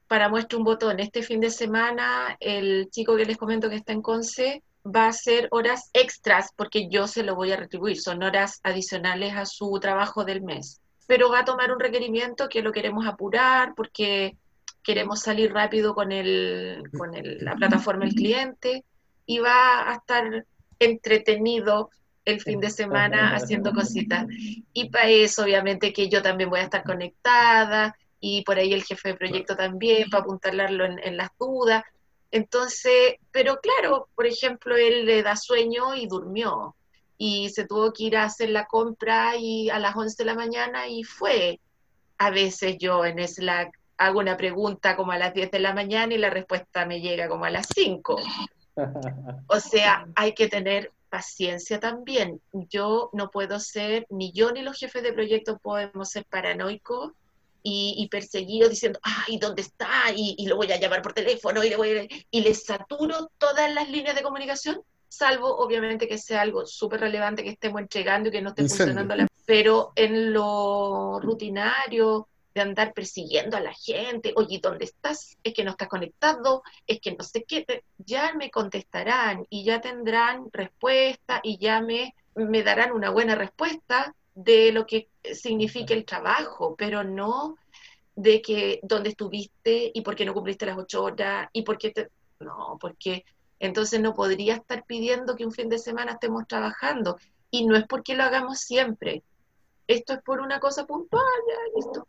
[0.08, 3.94] para muestra un botón, este fin de semana el chico que les comento que está
[3.94, 8.24] en Conce va a hacer horas extras porque yo se lo voy a retribuir, son
[8.24, 12.72] horas adicionales a su trabajo del mes pero va a tomar un requerimiento que lo
[12.72, 14.38] queremos apurar porque
[14.84, 18.84] queremos salir rápido con, el, con la plataforma del cliente
[19.26, 20.46] y va a estar
[20.78, 21.90] entretenido
[22.30, 24.26] el fin de semana haciendo cositas.
[24.74, 28.84] Y para eso, obviamente, que yo también voy a estar conectada y por ahí el
[28.84, 31.84] jefe de proyecto también, para apuntarlo en, en las dudas.
[32.32, 36.76] Entonces, pero claro, por ejemplo, él le da sueño y durmió
[37.18, 40.36] y se tuvo que ir a hacer la compra y a las 11 de la
[40.36, 41.60] mañana y fue.
[42.18, 46.14] A veces yo en Slack hago una pregunta como a las 10 de la mañana
[46.14, 48.16] y la respuesta me llega como a las 5.
[49.48, 52.42] O sea, hay que tener paciencia también.
[52.54, 57.12] Yo no puedo ser, ni yo ni los jefes de proyecto podemos ser paranoicos
[57.64, 59.90] y, y perseguidos diciendo, ay, ¿dónde está?
[60.16, 62.08] Y, y, lo voy a llamar por teléfono y le, voy a...
[62.32, 67.44] y le saturo todas las líneas de comunicación salvo obviamente que sea algo súper relevante
[67.44, 69.28] que estemos entregando y que no esté funcionando, la...
[69.46, 72.28] pero en lo rutinario
[72.62, 75.38] andar persiguiendo a la gente, oye, ¿dónde estás?
[75.44, 77.66] Es que no estás conectado, es que no sé qué,
[77.98, 84.16] ya me contestarán y ya tendrán respuesta y ya me, me darán una buena respuesta
[84.36, 87.56] de lo que significa el trabajo, pero no
[88.16, 91.92] de que dónde estuviste y por qué no cumpliste las ocho horas y por qué
[91.92, 92.10] te...
[92.40, 93.26] No, porque
[93.60, 97.18] entonces no podría estar pidiendo que un fin de semana estemos trabajando.
[97.52, 99.24] Y no es porque lo hagamos siempre.
[99.88, 102.08] Esto es por una cosa puntual, ya, listo.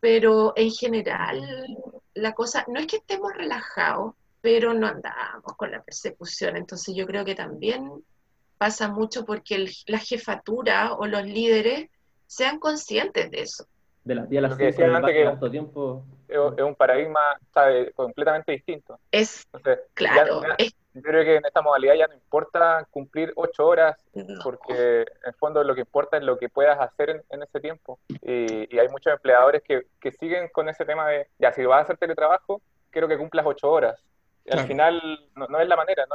[0.00, 1.76] Pero en general,
[2.14, 6.56] la cosa, no es que estemos relajados, pero no andamos con la persecución.
[6.56, 7.90] Entonces yo creo que también
[8.58, 11.90] pasa mucho porque la jefatura o los líderes
[12.26, 13.66] sean conscientes de eso.
[14.04, 17.20] De las días las que que tiempo es un paradigma
[17.52, 17.92] ¿sabe?
[17.92, 18.98] completamente distinto.
[19.10, 19.46] Es,
[19.94, 20.42] claro.
[20.96, 24.02] Yo creo que en esta modalidad ya no importa cumplir ocho horas,
[24.42, 27.98] porque en el fondo lo que importa es lo que puedas hacer en, ese tiempo.
[28.22, 31.82] Y, hay muchos empleadores que, que, siguen con ese tema de, ya, si vas a
[31.82, 34.02] hacer teletrabajo, quiero que cumplas ocho horas.
[34.50, 35.02] Al final
[35.34, 36.14] no, es la manera, ¿no?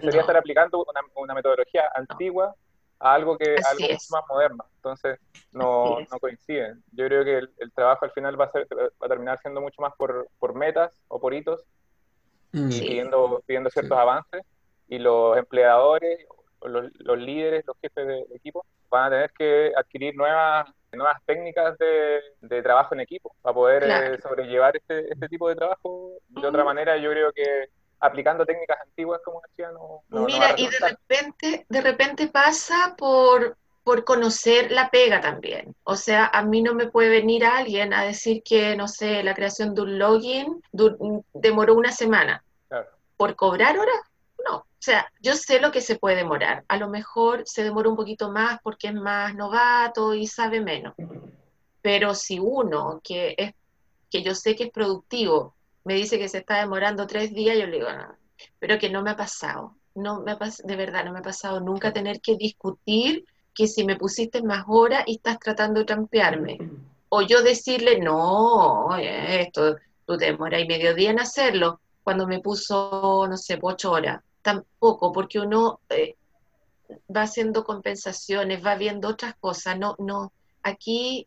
[0.00, 2.54] sería estar aplicando una, una metodología antigua
[3.00, 4.64] a algo que algo mucho más moderno.
[4.76, 5.18] Entonces,
[5.52, 6.82] no, no coinciden.
[6.92, 9.80] Yo creo que el, trabajo al final va a, ser, va a terminar siendo mucho
[9.80, 11.64] más por, por metas o por hitos
[12.52, 12.70] mm.
[12.70, 14.42] y pidiendo, pidiendo ciertos avances.
[14.88, 16.26] Y los empleadores,
[16.62, 21.76] los, los, líderes, los jefes de, equipo van a tener que adquirir nuevas, nuevas técnicas
[21.78, 26.12] de, de trabajo en equipo para poder eh, sobrellevar este, este tipo de trabajo.
[26.28, 27.68] De otra manera, yo creo que
[28.00, 30.02] aplicando técnicas antiguas, como decía, no.
[30.24, 33.56] Mira, y de repente, de repente pasa por,
[33.88, 35.74] por conocer la pega también.
[35.82, 39.34] O sea, a mí no me puede venir alguien a decir que, no sé, la
[39.34, 40.62] creación de un login
[41.32, 42.44] demoró una semana.
[43.16, 43.96] ¿Por cobrar horas?
[44.46, 44.56] No.
[44.56, 46.66] O sea, yo sé lo que se puede demorar.
[46.68, 50.92] A lo mejor se demora un poquito más porque es más novato y sabe menos.
[51.80, 53.54] Pero si uno que es
[54.10, 57.64] que yo sé que es productivo me dice que se está demorando tres días, yo
[57.64, 58.14] le digo, no,
[58.58, 61.58] pero que no me ha pasado, no me ha de verdad no me ha pasado
[61.60, 63.24] nunca tener que discutir
[63.58, 66.60] que si me pusiste más horas y estás tratando de trampearme.
[67.08, 69.74] O yo decirle, no, esto,
[70.06, 74.22] tú te demoras y medio día en hacerlo, cuando me puso, no sé, ocho horas.
[74.42, 76.14] Tampoco, porque uno eh,
[77.14, 79.76] va haciendo compensaciones, va viendo otras cosas.
[79.76, 81.26] No, no, aquí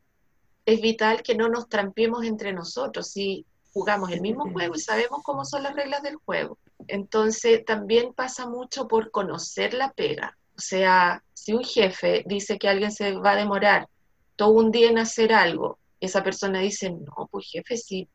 [0.66, 3.10] es vital que no nos trampiemos entre nosotros.
[3.10, 6.58] Si jugamos el mismo juego y sabemos cómo son las reglas del juego.
[6.88, 10.38] Entonces, también pasa mucho por conocer la pega.
[10.62, 13.88] O sea, si un jefe dice que alguien se va a demorar
[14.36, 18.08] todo un día en hacer algo, esa persona dice, no, pues jefe, si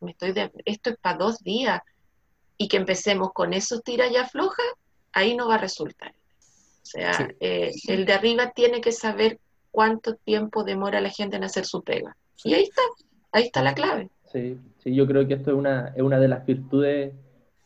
[0.00, 0.32] me estoy
[0.64, 1.82] esto es para dos días,
[2.56, 4.62] y que empecemos con esos tira ya floja,
[5.12, 6.14] ahí no va a resultar.
[6.82, 9.38] O sea, eh, el de arriba tiene que saber
[9.70, 12.16] cuánto tiempo demora la gente en hacer su pega.
[12.44, 12.82] Y ahí está,
[13.32, 14.08] ahí está la clave.
[14.32, 17.12] Sí, sí, yo creo que esto es una, es una de las virtudes,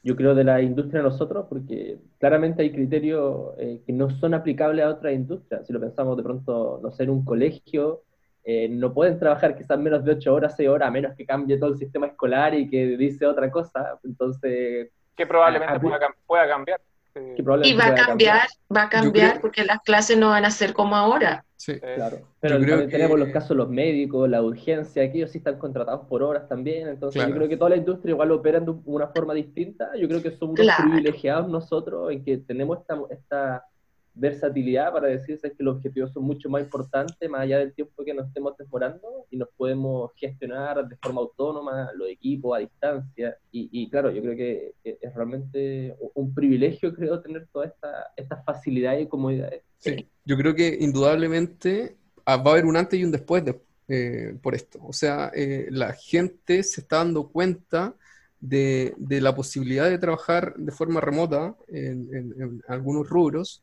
[0.04, 4.34] yo creo, de la industria de nosotros, porque claramente hay criterios eh, que no son
[4.34, 5.66] aplicables a otras industrias.
[5.66, 8.02] Si lo pensamos de pronto, no sé, en un colegio,
[8.44, 11.56] eh, no pueden trabajar quizás menos de 8 horas, 6 horas, a menos que cambie
[11.56, 13.98] todo el sistema escolar y que dice otra cosa.
[14.04, 14.90] Entonces...
[15.16, 16.80] Que probablemente pueda, cambiar.
[17.62, 20.96] y va a cambiar, va a cambiar porque las clases no van a ser como
[20.96, 21.46] ahora.
[21.56, 22.18] Sí, claro.
[22.40, 26.22] Pero también tenemos los casos los médicos, la urgencia, que ellos sí están contratados por
[26.22, 26.88] horas también.
[26.88, 29.90] Entonces yo creo que toda la industria igual opera de una forma distinta.
[29.96, 33.66] Yo creo que somos privilegiados nosotros en que tenemos esta, esta
[34.14, 38.14] versatilidad para decirse que los objetivos son mucho más importantes, más allá del tiempo que
[38.14, 43.36] nos estemos demorando, y nos podemos gestionar de forma autónoma los equipos a distancia.
[43.50, 49.04] Y, claro, yo creo que es realmente un privilegio, creo, tener todas estas esta facilidades
[49.04, 49.62] y comodidades.
[49.78, 53.60] Sí, yo creo que indudablemente ah, va a haber un antes y un después de,
[53.88, 54.78] eh, por esto.
[54.82, 57.94] O sea, eh, la gente se está dando cuenta
[58.40, 63.62] de, de, la posibilidad de trabajar de forma remota en algunos rubros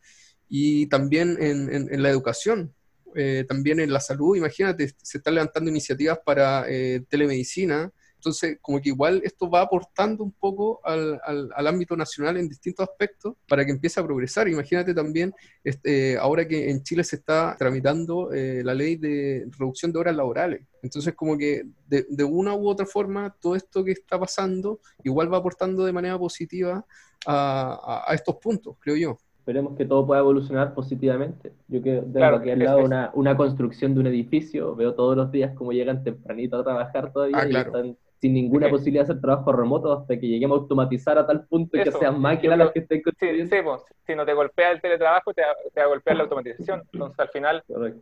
[0.54, 2.76] y también en, la educación,
[3.16, 8.82] eh, también en la salud, imagínate, se están levantando iniciativas para eh, telemedicina, entonces como
[8.82, 13.66] que igual esto va aportando un poco al, al, ámbito nacional en distintos aspectos para
[13.66, 14.48] que empiece a progresar.
[14.50, 15.34] Imagínate también
[15.64, 20.16] este, ahora que en Chile se está tramitando eh, la ley de reducción de horas
[20.16, 20.68] laborales.
[20.84, 25.34] Entonces como que de, de una u otra forma todo esto que está pasando igual
[25.34, 26.86] va aportando de manera positiva
[27.26, 31.52] a, a estos puntos, creo yo esperemos que todo pueda evolucionar positivamente.
[31.68, 35.32] Yo que tengo aquí al lado una, una, construcción de un edificio, veo todos los
[35.32, 39.22] días cómo llegan tempranito a trabajar todavía ah, y están sin ninguna posibilidad de hacer
[39.22, 42.80] trabajo remoto hasta que lleguemos a automatizar a tal punto que sean máquinas las que
[42.82, 43.56] estén construyendo.
[43.56, 46.84] Sí, pues, si no te golpea el teletrabajo, te, va a golpear la automatización.
[46.94, 47.94] Entonces, al final, eh,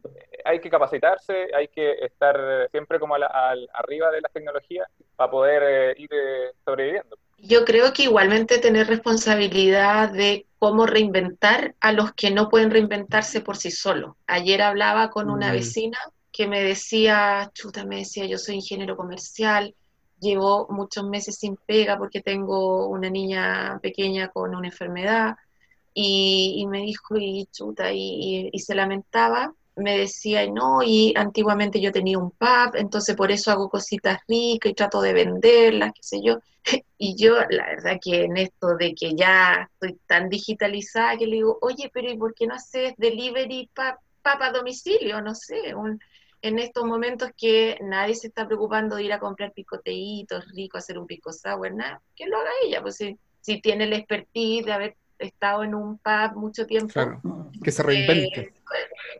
[0.43, 5.93] hay que capacitarse, hay que estar siempre como arriba de las tecnologías para poder eh,
[5.97, 7.15] ir eh, sobreviviendo.
[7.37, 13.41] Yo creo que igualmente tener responsabilidad de cómo reinventar a los que no pueden reinventarse
[13.41, 14.15] por sí solos.
[14.27, 15.53] Ayer hablaba con una mm.
[15.53, 15.97] vecina
[16.31, 19.73] que me decía, chuta, me decía, yo soy ingeniero comercial,
[20.19, 25.35] llevo muchos meses sin pega porque tengo una niña pequeña con una enfermedad,
[25.93, 31.91] y, me dijo, y chuta, y, y se lamentaba, me decía, no, y antiguamente yo
[31.91, 36.21] tenía un pub, entonces por eso hago cositas ricas y trato de venderlas, qué sé
[36.23, 36.39] yo.
[37.01, 41.37] Y yo, la verdad que en esto de que ya estoy tan digitalizada, que le
[41.37, 45.21] digo, oye, pero ¿y por qué no haces delivery para a domicilio?
[45.21, 45.73] No sé,
[46.41, 50.99] en estos momentos que nadie se está preocupando de ir a comprar picoteitos ricos, hacer
[50.99, 54.73] un pico sour, nada, que lo haga ella, pues si, si tiene la expertise de
[54.73, 56.93] haber estado en un pub mucho tiempo.
[56.93, 57.21] Claro,
[57.63, 58.39] que se reinvente.
[58.41, 58.53] Eh,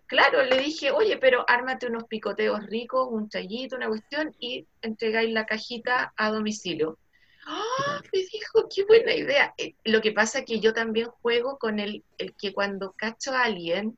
[0.07, 5.31] claro, le dije, oye, pero ármate unos picoteos ricos, un chayito, una cuestión, y entregáis
[5.31, 6.97] la cajita a domicilio.
[7.45, 8.01] ¡Ah!
[8.13, 9.53] Me dijo, qué buena idea.
[9.57, 13.33] Eh, lo que pasa es que yo también juego con el, el que cuando cacho
[13.33, 13.97] a alguien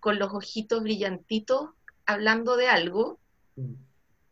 [0.00, 1.70] con los ojitos brillantitos
[2.06, 3.18] hablando de algo,
[3.56, 3.74] mm.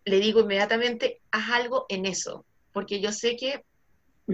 [0.04, 3.64] le digo inmediatamente, haz algo en eso, porque yo sé que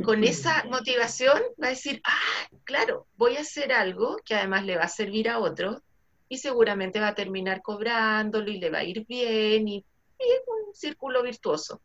[0.03, 4.77] con esa motivación va a decir, ah, claro, voy a hacer algo que además le
[4.77, 5.83] va a servir a otro
[6.29, 9.85] y seguramente va a terminar cobrándolo y le va a ir bien y,
[10.19, 11.83] es un círculo virtuoso.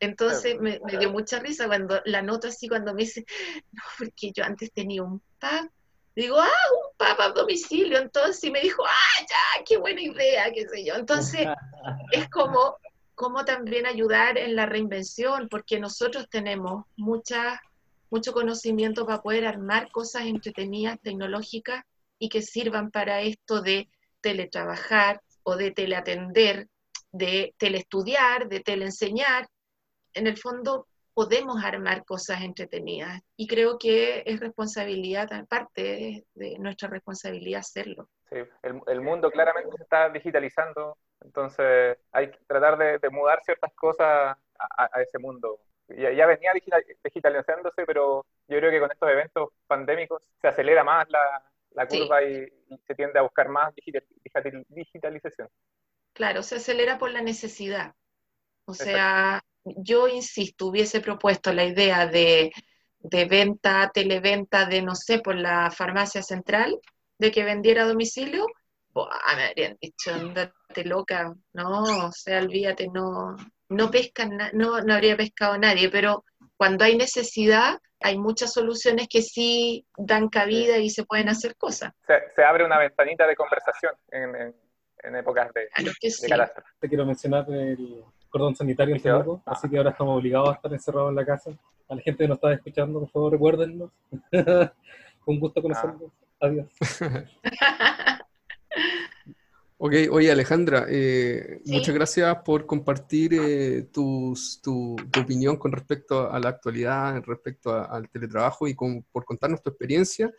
[0.00, 3.24] Entonces me, dio mucha risa cuando la nota así cuando me dice,
[3.72, 5.70] no, porque yo antes tenía un pub.
[6.16, 7.98] Digo, ah, un pub a domicilio.
[7.98, 10.96] Entonces, y me dijo, ah, ya, qué buena idea, qué sé yo.
[10.96, 11.46] Entonces,
[12.10, 12.76] es como
[13.22, 17.62] cómo también ayudar en la reinvención, porque nosotros tenemos mucha,
[18.10, 21.84] mucho conocimiento para poder armar cosas entretenidas, tecnológicas
[22.18, 23.88] y que sirvan para esto de
[24.20, 26.66] teletrabajar o de teleatender,
[27.12, 29.46] de teleestudiar, de teleenseñar.
[30.14, 36.88] En el fondo podemos armar cosas entretenidas y creo que es responsabilidad, parte de, nuestra
[36.88, 38.08] responsabilidad hacerlo.
[38.30, 44.36] Sí, el mundo claramente se está digitalizando, entonces hay que tratar de, mudar ciertas cosas
[44.58, 45.60] a, ese mundo.
[45.88, 46.52] Ya, ya, venía
[47.04, 51.42] digitalizándose, pero yo creo que con estos eventos pandémicos se acelera más la,
[51.74, 52.48] la curva y,
[52.86, 53.74] se tiende a buscar más
[54.68, 55.48] digitalización.
[56.12, 57.94] Claro, se acelera por la necesidad.
[58.64, 62.52] O sea, yo insisto, hubiese propuesto la idea de,
[63.00, 66.78] de venta, televenta de, no sé, por la farmacia central,
[67.18, 68.46] de que vendiera a domicilio,
[68.92, 73.36] buah, me habrían dicho, andate loca, no, o sea, olvídate, no,
[73.68, 76.24] no pescan, no, no habría pescado nadie, pero
[76.56, 81.92] cuando hay necesidad, hay muchas soluciones que sí dan cabida y se pueden hacer cosas.
[82.06, 84.54] Se, se abre una ventanita de conversación en, en-
[85.04, 86.28] en épocas de, Claro que de sí.
[86.28, 86.68] catástrofe.
[86.78, 89.02] Te quiero mencionar el cordón sanitario en.
[89.02, 91.50] Temuco, así que ahora estamos obligados a estar encerrados en la casa.
[91.88, 93.90] A la gente que nos está escuchando, por favor, recuérdennos.
[95.26, 96.12] Un gusto conocerlos.
[96.40, 96.66] Adiós.
[99.84, 101.72] Ok, oye Alejandra, eh, Sí.
[101.72, 107.72] muchas gracias por compartir eh, tus- tu, tu opinión con respecto a la actualidad, respecto
[107.74, 110.30] a- al teletrabajo y con- por contarnos tu experiencia,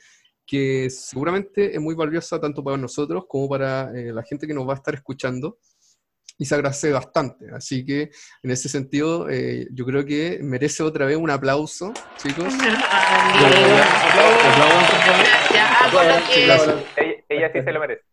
[0.45, 4.65] que seguramente es muy valiosa tanto para nosotros como para eh, la gente que nos
[4.65, 5.57] va a estar escuchando
[6.37, 7.47] y se agradece bastante.
[7.53, 8.11] Así que
[8.43, 12.45] en ese sentido, eh, yo creo que merece otra vez un aplauso, chicos.
[16.45, 16.85] Gracias.
[17.29, 18.03] Ella sí se lo merece.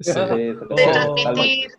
[0.00, 0.12] Sí.
[0.12, 1.70] De oh, transmitir,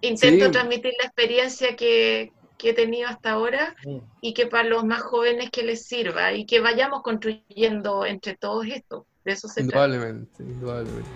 [0.00, 0.50] intento Sí.
[0.52, 3.98] transmitir la experiencia que, que he tenido hasta ahora Mm.
[4.20, 8.66] y que para los más jóvenes que les sirva y que vayamos construyendo entre todos
[8.66, 9.06] esto.
[9.24, 9.86] De eso se trata.
[9.86, 11.08] Indudablemente, indudablemente.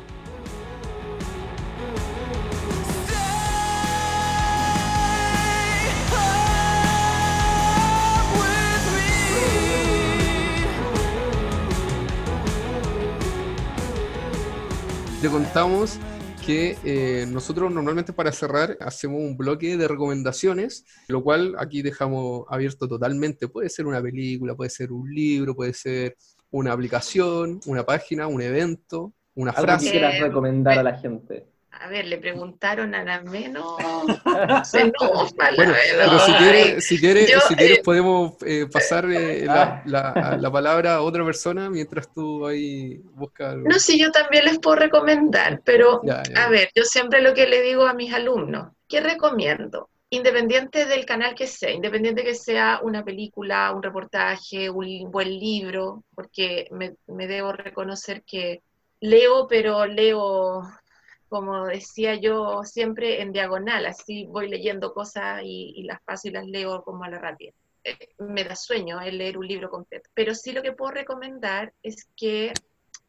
[15.21, 15.99] Te contamos
[16.45, 22.45] que eh, nosotros normalmente para cerrar hacemos un bloque de recomendaciones, lo cual aquí dejamos
[22.49, 23.49] abierto totalmente.
[23.49, 26.17] Puede ser una película, puede ser un libro, puede ser
[26.51, 29.91] una aplicación, una página, un evento, una Algo que frase.
[29.91, 31.47] quieras Eh, recomendar a la gente.
[31.71, 33.77] A ver, le preguntaron a la menos.
[34.65, 36.07] Se enoja, la Bueno, verdad.
[36.07, 39.83] pero si quieres, si quieres, Yo, si quieres eh, podemos eh, pasar eh, la, Ah.
[39.85, 43.69] la- la palabra a otra persona mientras tú ahí buscas algo.
[43.69, 46.47] No, sí, yo también les puedo recomendar, pero Ya, ya.
[46.47, 49.91] a ver, yo siempre lo que le digo a mis alumnos, ¿qué recomiendo?
[50.09, 56.05] Independiente del canal que sea, independiente que sea una película, un reportaje, un buen libro,
[56.15, 58.63] porque me, me debo reconocer que
[59.01, 60.63] leo, pero leo,
[61.29, 66.47] como decía yo, siempre en diagonal, así voy leyendo cosas y, las paso y las
[66.47, 67.53] leo como a la rápida.
[67.85, 71.73] Eh, me da sueño el leer un libro completo, pero sí lo que puedo recomendar
[71.83, 72.53] es que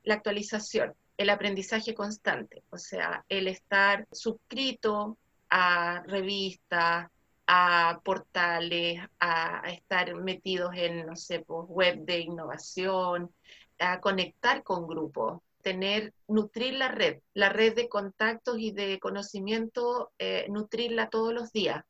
[0.04, 5.18] la actualización, el aprendizaje constante, o sea, el estar suscrito
[5.50, 7.10] a revistas,
[7.48, 13.32] a portales, a, a estar metidos en, no sé, pues, web de innovación,
[13.80, 20.14] a conectar con grupos, tener, nutrir la red, la red de contactos y de conocimiento,
[20.18, 21.84] eh, nutrirla todos los días.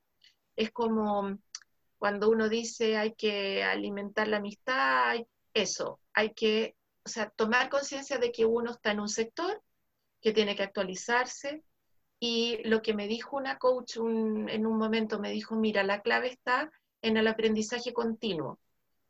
[0.56, 1.38] Es como
[2.00, 5.18] cuando uno dice hay que alimentar la amistad,
[5.54, 6.76] eso, hay que
[7.06, 9.62] o sea, tomar conciencia de que uno está en un sector
[10.22, 11.64] que tiene que actualizarse.
[12.20, 16.30] Y lo que me dijo una coach en un momento, me dijo, mira, la clave
[16.30, 16.72] está
[17.04, 18.60] en el aprendizaje continuo.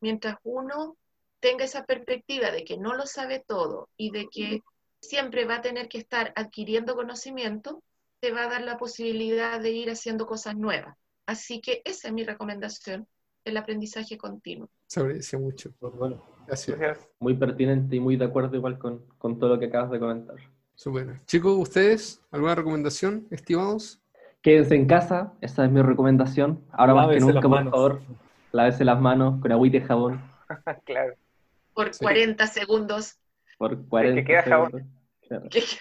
[0.01, 0.97] Mientras uno
[1.39, 4.63] tenga esa perspectiva de que no lo sabe todo y de que
[5.01, 7.83] siempre va a tener que estar adquiriendo conocimiento,
[8.19, 10.97] te va a dar la posibilidad de ir haciendo cosas nuevas.
[11.25, 13.07] Así que esa es mi recomendación,
[13.45, 14.69] el aprendizaje continuo.
[14.87, 15.71] Se aprecia mucho.
[15.79, 16.79] Pues bueno, Gracias.
[16.79, 17.09] Gracias.
[17.19, 20.37] Muy pertinente y muy de acuerdo igual con, con todo lo que acabas de comentar.
[20.75, 21.21] Súper.
[21.25, 22.21] Chicos, ¿ustedes?
[22.31, 24.01] ¿Alguna recomendación, estimados?
[24.41, 26.63] Quédense en casa, esa es mi recomendación.
[26.71, 28.01] Ahora más que lávese nunca, por favor,
[28.53, 30.21] lávese las manos con agüita y jabón
[30.85, 31.15] claro.
[31.77, 32.03] Por Sí.
[32.03, 33.13] 40 segundos.
[33.59, 34.91] por 40 queda jabón.
[35.27, 35.47] Claro.
[35.49, 35.77] que- Si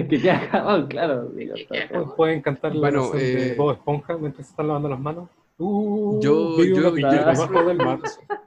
[0.00, 1.28] es que queda jabón, claro.
[1.28, 4.66] digo, Que queda pueden cantar la Bueno, canción de eh, Bob Esponja mientras se están
[4.66, 5.28] lavando las manos.
[5.58, 6.96] Uh, Yo- yo- yo-.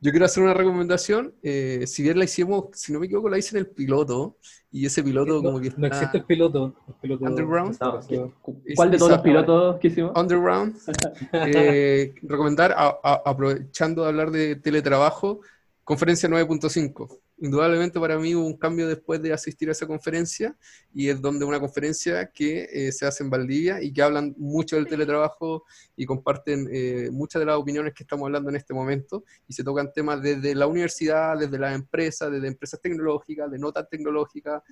[0.00, 1.34] Yo quiero hacer una recomendación.
[1.42, 4.36] eh, si bien la hicimos, si no me equivoco, la hice en el piloto.
[4.70, 6.74] Y ese piloto, como que No existe el piloto.
[6.88, 7.78] el piloto Underground.
[7.80, 8.34] No, desapareció.
[8.42, 10.12] ¿cu- Es- ¿Cuál de todos los pilotos que hicimos?
[10.16, 10.76] underground.
[11.32, 15.40] Eh, recomendar, a- a- aprovechando de hablar de teletrabajo,
[15.84, 17.20] conferencia 9.5.
[17.38, 20.56] Indudablemente para mí hubo un cambio después de asistir a esa conferencia
[20.92, 24.76] y es donde una conferencia que eh, se hace en Valdivia y que hablan mucho
[24.76, 25.64] del teletrabajo
[25.94, 29.62] y comparten eh, muchas de las opiniones que estamos hablando en este momento y se
[29.62, 34.62] tocan temas desde la universidad, desde las empresas, desde empresas tecnológicas, de notas tecnológicas,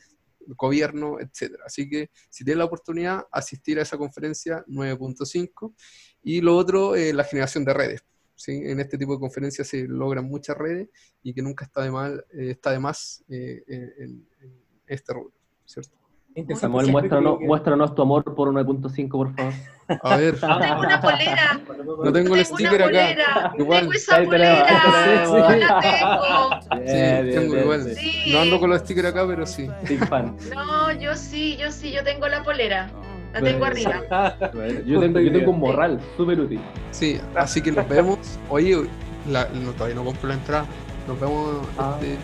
[0.46, 1.64] gobierno, etcétera.
[1.66, 5.74] Así que si tienes la oportunidad, asistir a esa conferencia 9.5.
[6.22, 8.04] Y lo otro, eh, la generación de redes.
[8.34, 8.52] ¿Sí?
[8.64, 10.88] En este tipo de conferencias se logran muchas redes
[11.22, 14.26] y que nunca está de, mal, eh, está de más eh, en,
[14.86, 15.32] este rubro,
[15.64, 15.92] ¿cierto?
[16.34, 16.60] Interesante.
[16.78, 19.52] Samuel, muéstranos, que- muéstranos tu amor por 9.5, por favor.
[20.02, 20.34] A ver.
[20.42, 21.60] No tengo una polera.
[22.02, 23.52] No tengo el sticker acá.
[23.58, 23.80] Igual.
[23.80, 24.66] Tengo esa Ahí tenemos, polera.
[24.66, 25.30] ahí tenemos.
[25.30, 26.60] No la tengo.
[26.62, 27.84] Sí, Bien, bien, tengo bien, igual.
[27.84, 27.96] bien.
[27.96, 28.32] Sí.
[28.32, 29.68] No ando con los stickers acá, pero sí.
[29.86, 30.34] Big fan.
[30.54, 32.90] No, yo sí, yo sí, yo tengo la polera.
[33.32, 34.02] La tengo arriba.
[34.54, 36.60] Bueno, yo, tengo, yo tengo un morral súper útil.
[36.90, 38.18] Sí, así que nos vemos.
[38.48, 38.76] Oye,
[39.30, 40.66] la- no, todavía no compro la entrada.
[41.08, 41.66] Nos vemos.
[41.78, 41.98] Ah.
[42.00, 42.16] este,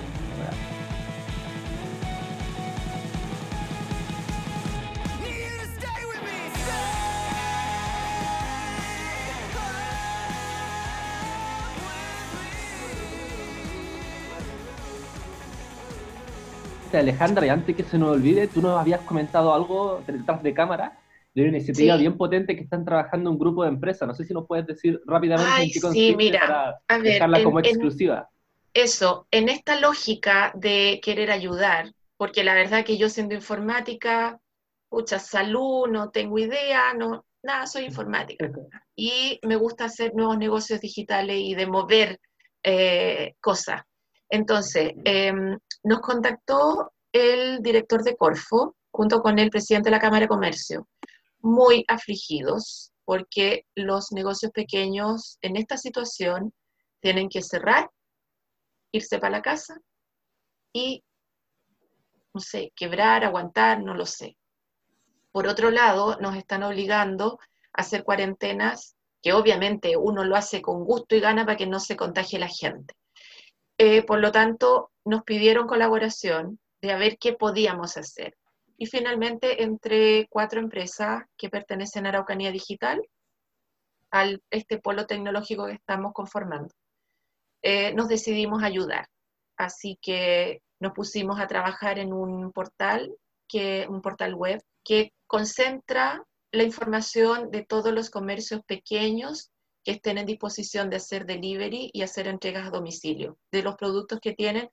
[16.97, 20.99] Alejandra, y antes que se nos olvide, tú nos habías comentado algo detrás de cámara
[21.35, 22.01] de una iniciativa Sí.
[22.01, 24.09] bien potente que están trabajando un grupo de empresas.
[24.09, 26.99] No sé si nos puedes decir rápidamente Ay, en qué sí, consiste mira, para A
[26.99, 28.29] ver, dejarla en- como en- exclusiva.
[28.75, 34.41] eso, en esta lógica de querer ayudar, porque la verdad que yo siendo informática,
[34.91, 38.51] mucha salud, no tengo idea, no, nada, soy informática.
[38.97, 42.19] Y me gusta hacer nuevos negocios digitales y de mover
[42.65, 43.83] eh, cosas.
[44.29, 45.57] Entonces, em,
[45.89, 50.87] nos contactó el director de Corfo, junto con el presidente de la Cámara de Comercio,
[51.41, 56.53] muy afligidos, porque los negocios pequeños en esta situación
[57.01, 57.91] tienen que cerrar
[58.93, 59.81] irse para la casa
[60.75, 61.03] y,
[62.35, 64.37] no sé, quebrar, aguantar, no lo sé.
[65.33, 67.39] Por otro lado, nos están obligando
[67.73, 71.81] a hacer cuarentenas, que obviamente uno lo hace con gusto y gana para que no
[71.81, 72.95] se contagie la gente.
[73.79, 78.37] Eh, por lo tanto, nos pidieron colaboración de a ver qué podíamos hacer.
[78.77, 83.03] Y finalmente, entre cuatro empresas que pertenecen a Araucanía Digital,
[84.11, 86.75] al este polo tecnológico que estamos conformando
[87.63, 89.09] eh, nos decidimos ayudar.
[89.57, 93.13] Así que nos pusimos a trabajar en un portal,
[93.49, 99.51] que, un portal web que concentra la información de todos los comercios pequeños
[99.85, 104.21] que estén en disposición de hacer delivery y hacer entregas a domicilio de los productos
[104.21, 104.71] que tienen.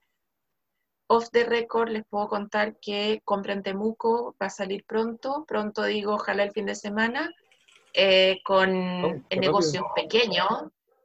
[1.08, 5.84] Off the record les puedo contar que Compra en Temuco va a salir pronto, pronto
[5.84, 7.32] digo ojalá el fin de semana,
[7.94, 10.48] eh, con Oh, eh, negocios pequeños,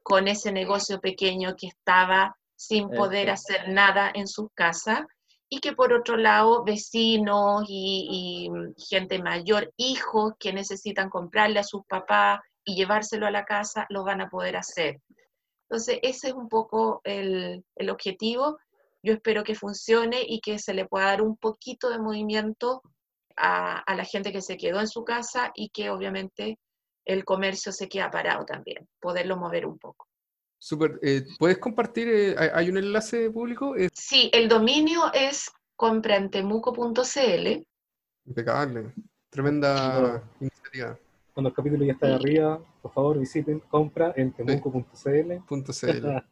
[0.03, 3.33] con ese negocio pequeño que estaba sin poder Eso.
[3.33, 5.01] hacer nada en sus casas
[5.49, 11.63] y que por otro lado vecinos y, y gente mayor, hijos que necesitan comprarle a
[11.63, 15.01] sus papás y llevárselo a la casa, lo van a poder hacer.
[15.69, 18.57] Entonces, ese es un poco el, el objetivo.
[19.03, 22.81] Yo espero que funcione y que se le pueda dar un poquito de movimiento
[23.35, 26.59] a, a la gente que se quedó en su casa y que obviamente
[27.05, 30.07] el comercio se queda parado también, poderlo mover un poco.
[30.59, 30.99] Súper.
[31.01, 32.07] eh, ¿Puedes compartir?
[32.07, 33.73] eh, hay, un enlace público?
[33.93, 37.65] Sí, el dominio es compraentemuco.cl.
[38.25, 38.93] impecable.
[39.31, 40.99] Tremenda iniciativa.
[41.33, 45.33] Cuando el capítulo ya está de arriba, por favor visiten compra en temuco.cl.
[45.47, 46.21] Punto CL.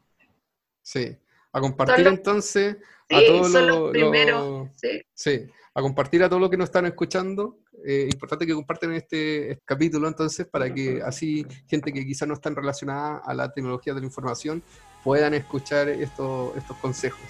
[0.81, 1.17] Sí.
[1.51, 2.77] A compartir Solo- entonces
[3.09, 3.79] a todos son los.
[3.79, 4.69] los primeros.
[4.75, 5.01] Sí.
[5.13, 7.57] Sí, a compartir a todos los que nos están escuchando.
[7.85, 12.33] Eh, importante que compartan este, este capítulo entonces para que así gente que quizás no
[12.33, 14.61] están relacionada a la tecnología de la información
[15.03, 17.21] puedan escuchar estos, estos consejos.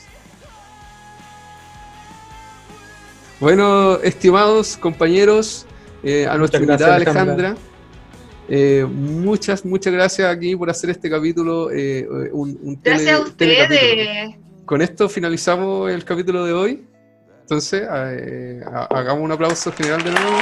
[3.39, 5.65] Bueno, estimados compañeros,
[6.03, 7.55] eh, a nuestra invitada Alejandra,
[8.49, 11.69] eh, muchas, muchas gracias aquí por hacer este capítulo.
[11.71, 14.35] eh, un, un tele- Gracias a telecapítulo ustedes.
[14.65, 16.85] con esto finalizamos el capítulo de hoy.
[17.41, 20.37] Entonces, eh, ha- hagamos un aplauso general de nuevo.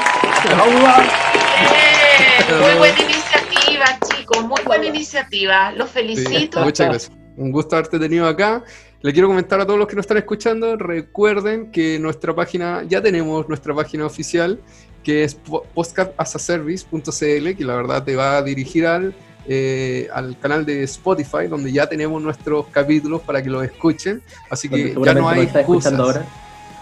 [2.50, 5.72] Muy buena iniciativa, chicos, muy buena iniciativa.
[5.74, 6.62] Los Sí, felicito.
[6.62, 7.18] muchas gracias.
[7.36, 8.64] Un gusto haberte tenido acá.
[9.02, 13.02] Le quiero comentar a todos los que nos están escuchando, recuerden que nuestra página, ya
[13.02, 14.60] tenemos nuestra página oficial,
[15.04, 19.14] que es po- podcastasaservice.cl, que la verdad te va a dirigir al,
[19.48, 24.22] eh, al canal de Spotify, donde ya tenemos nuestros capítulos para que los escuchen.
[24.50, 25.94] Así que ya no hay excusas.
[25.94, 26.26] ahora.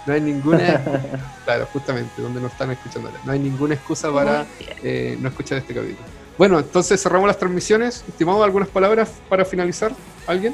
[0.08, 0.82] No hay ninguna.
[1.46, 3.22] claro, justamente, donde nos están escuchando ahora.
[3.26, 4.46] No hay ninguna excusa para
[4.84, 6.08] eh, no escuchar este capítulo.
[6.38, 8.04] Bueno, entonces cerramos las transmisiones.
[8.08, 9.92] Estimado, ¿algunas palabras para finalizar?
[10.28, 10.54] ¿Alguien?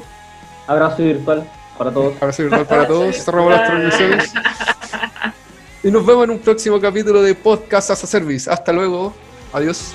[0.66, 1.46] Abrazo virtual
[1.76, 2.14] para todos.
[2.20, 3.16] Abrazo virtual para todos.
[3.24, 4.32] Cerramos las transmisiones.
[5.84, 8.48] Y nos vemos en un próximo capítulo de Podcast as a Service.
[8.48, 9.12] Hasta luego.
[9.52, 9.94] Adiós.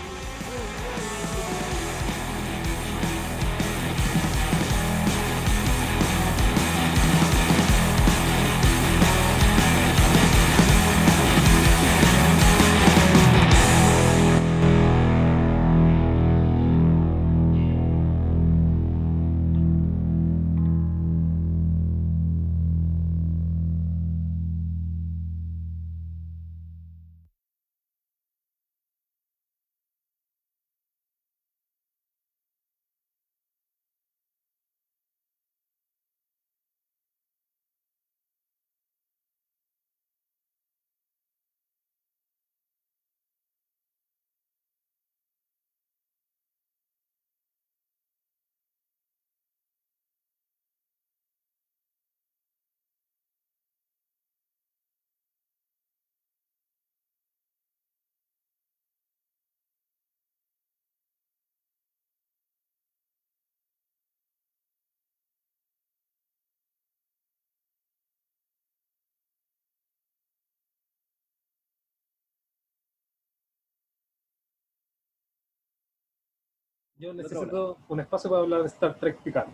[77.00, 79.48] Yo necesito un espacio para hablar de Star Trek Picard.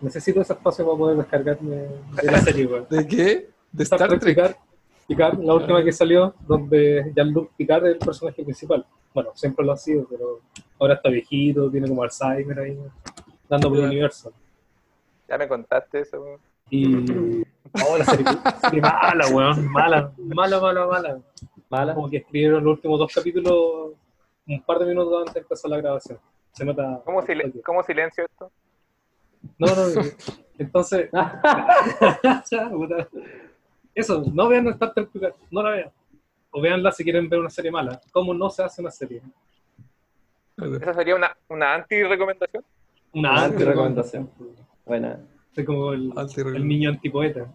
[0.00, 2.86] Necesito ese espacio para poder descargarme de la serie, weón.
[2.88, 3.50] ¿De qué?
[3.70, 4.54] De Star, Trek Picard,
[5.06, 8.86] Picard, la última que salió, donde Jean-Luc Picard es el personaje principal.
[9.12, 10.40] Bueno, siempre lo ha sido, pero
[10.78, 12.78] ahora está viejito, tiene como Alzheimer ahí,
[13.48, 14.32] dando por el universo.
[15.28, 16.22] Ya me contaste eso.
[16.22, 16.40] weón.
[16.70, 17.42] Y.
[17.86, 18.24] Oh, la serie,
[18.62, 19.70] serie mala, weón.
[19.70, 21.18] Mala, mala, mala, mala.
[21.68, 21.94] Mala.
[21.94, 23.92] Como que escribieron los últimos dos capítulos
[24.46, 26.18] un par de minutos antes de empezar la grabación.
[26.58, 27.00] Se nota.
[27.04, 28.50] ¿Cómo, sil- cómo silencio esto?
[29.58, 30.02] No, no,
[30.58, 31.08] entonces.
[33.94, 35.08] Eso, no vean Star Trek
[35.52, 35.90] no la vean.
[36.50, 38.00] O veanla si quieren ver una serie mala.
[38.10, 39.22] ¿Cómo no se hace una serie?
[40.80, 42.64] ¿Esa sería una, una anti-recomendación?
[43.12, 44.30] Una Una anti recomendación.
[44.84, 45.20] Buena.
[45.54, 46.56] Soy como el, Anti-recomendación.
[46.56, 47.46] el niño antipoeta.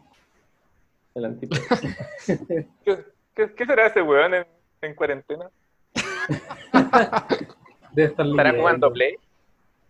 [1.14, 1.56] El antipo.
[2.86, 4.46] ¿Qué, qué, qué será ese weón en,
[4.82, 5.50] en cuarentena?
[7.94, 8.62] Debe estar ¿Estará leyendo.
[8.62, 9.16] jugando Play?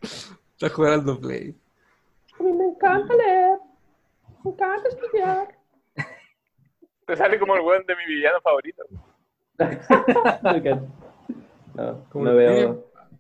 [0.02, 1.56] Está jugando Play.
[2.40, 3.60] A mí me encanta leer.
[4.44, 5.56] Me encanta estudiar.
[7.08, 8.84] Te sale como el weón de mi villano favorito.
[11.76, 12.86] no, Como no el veo.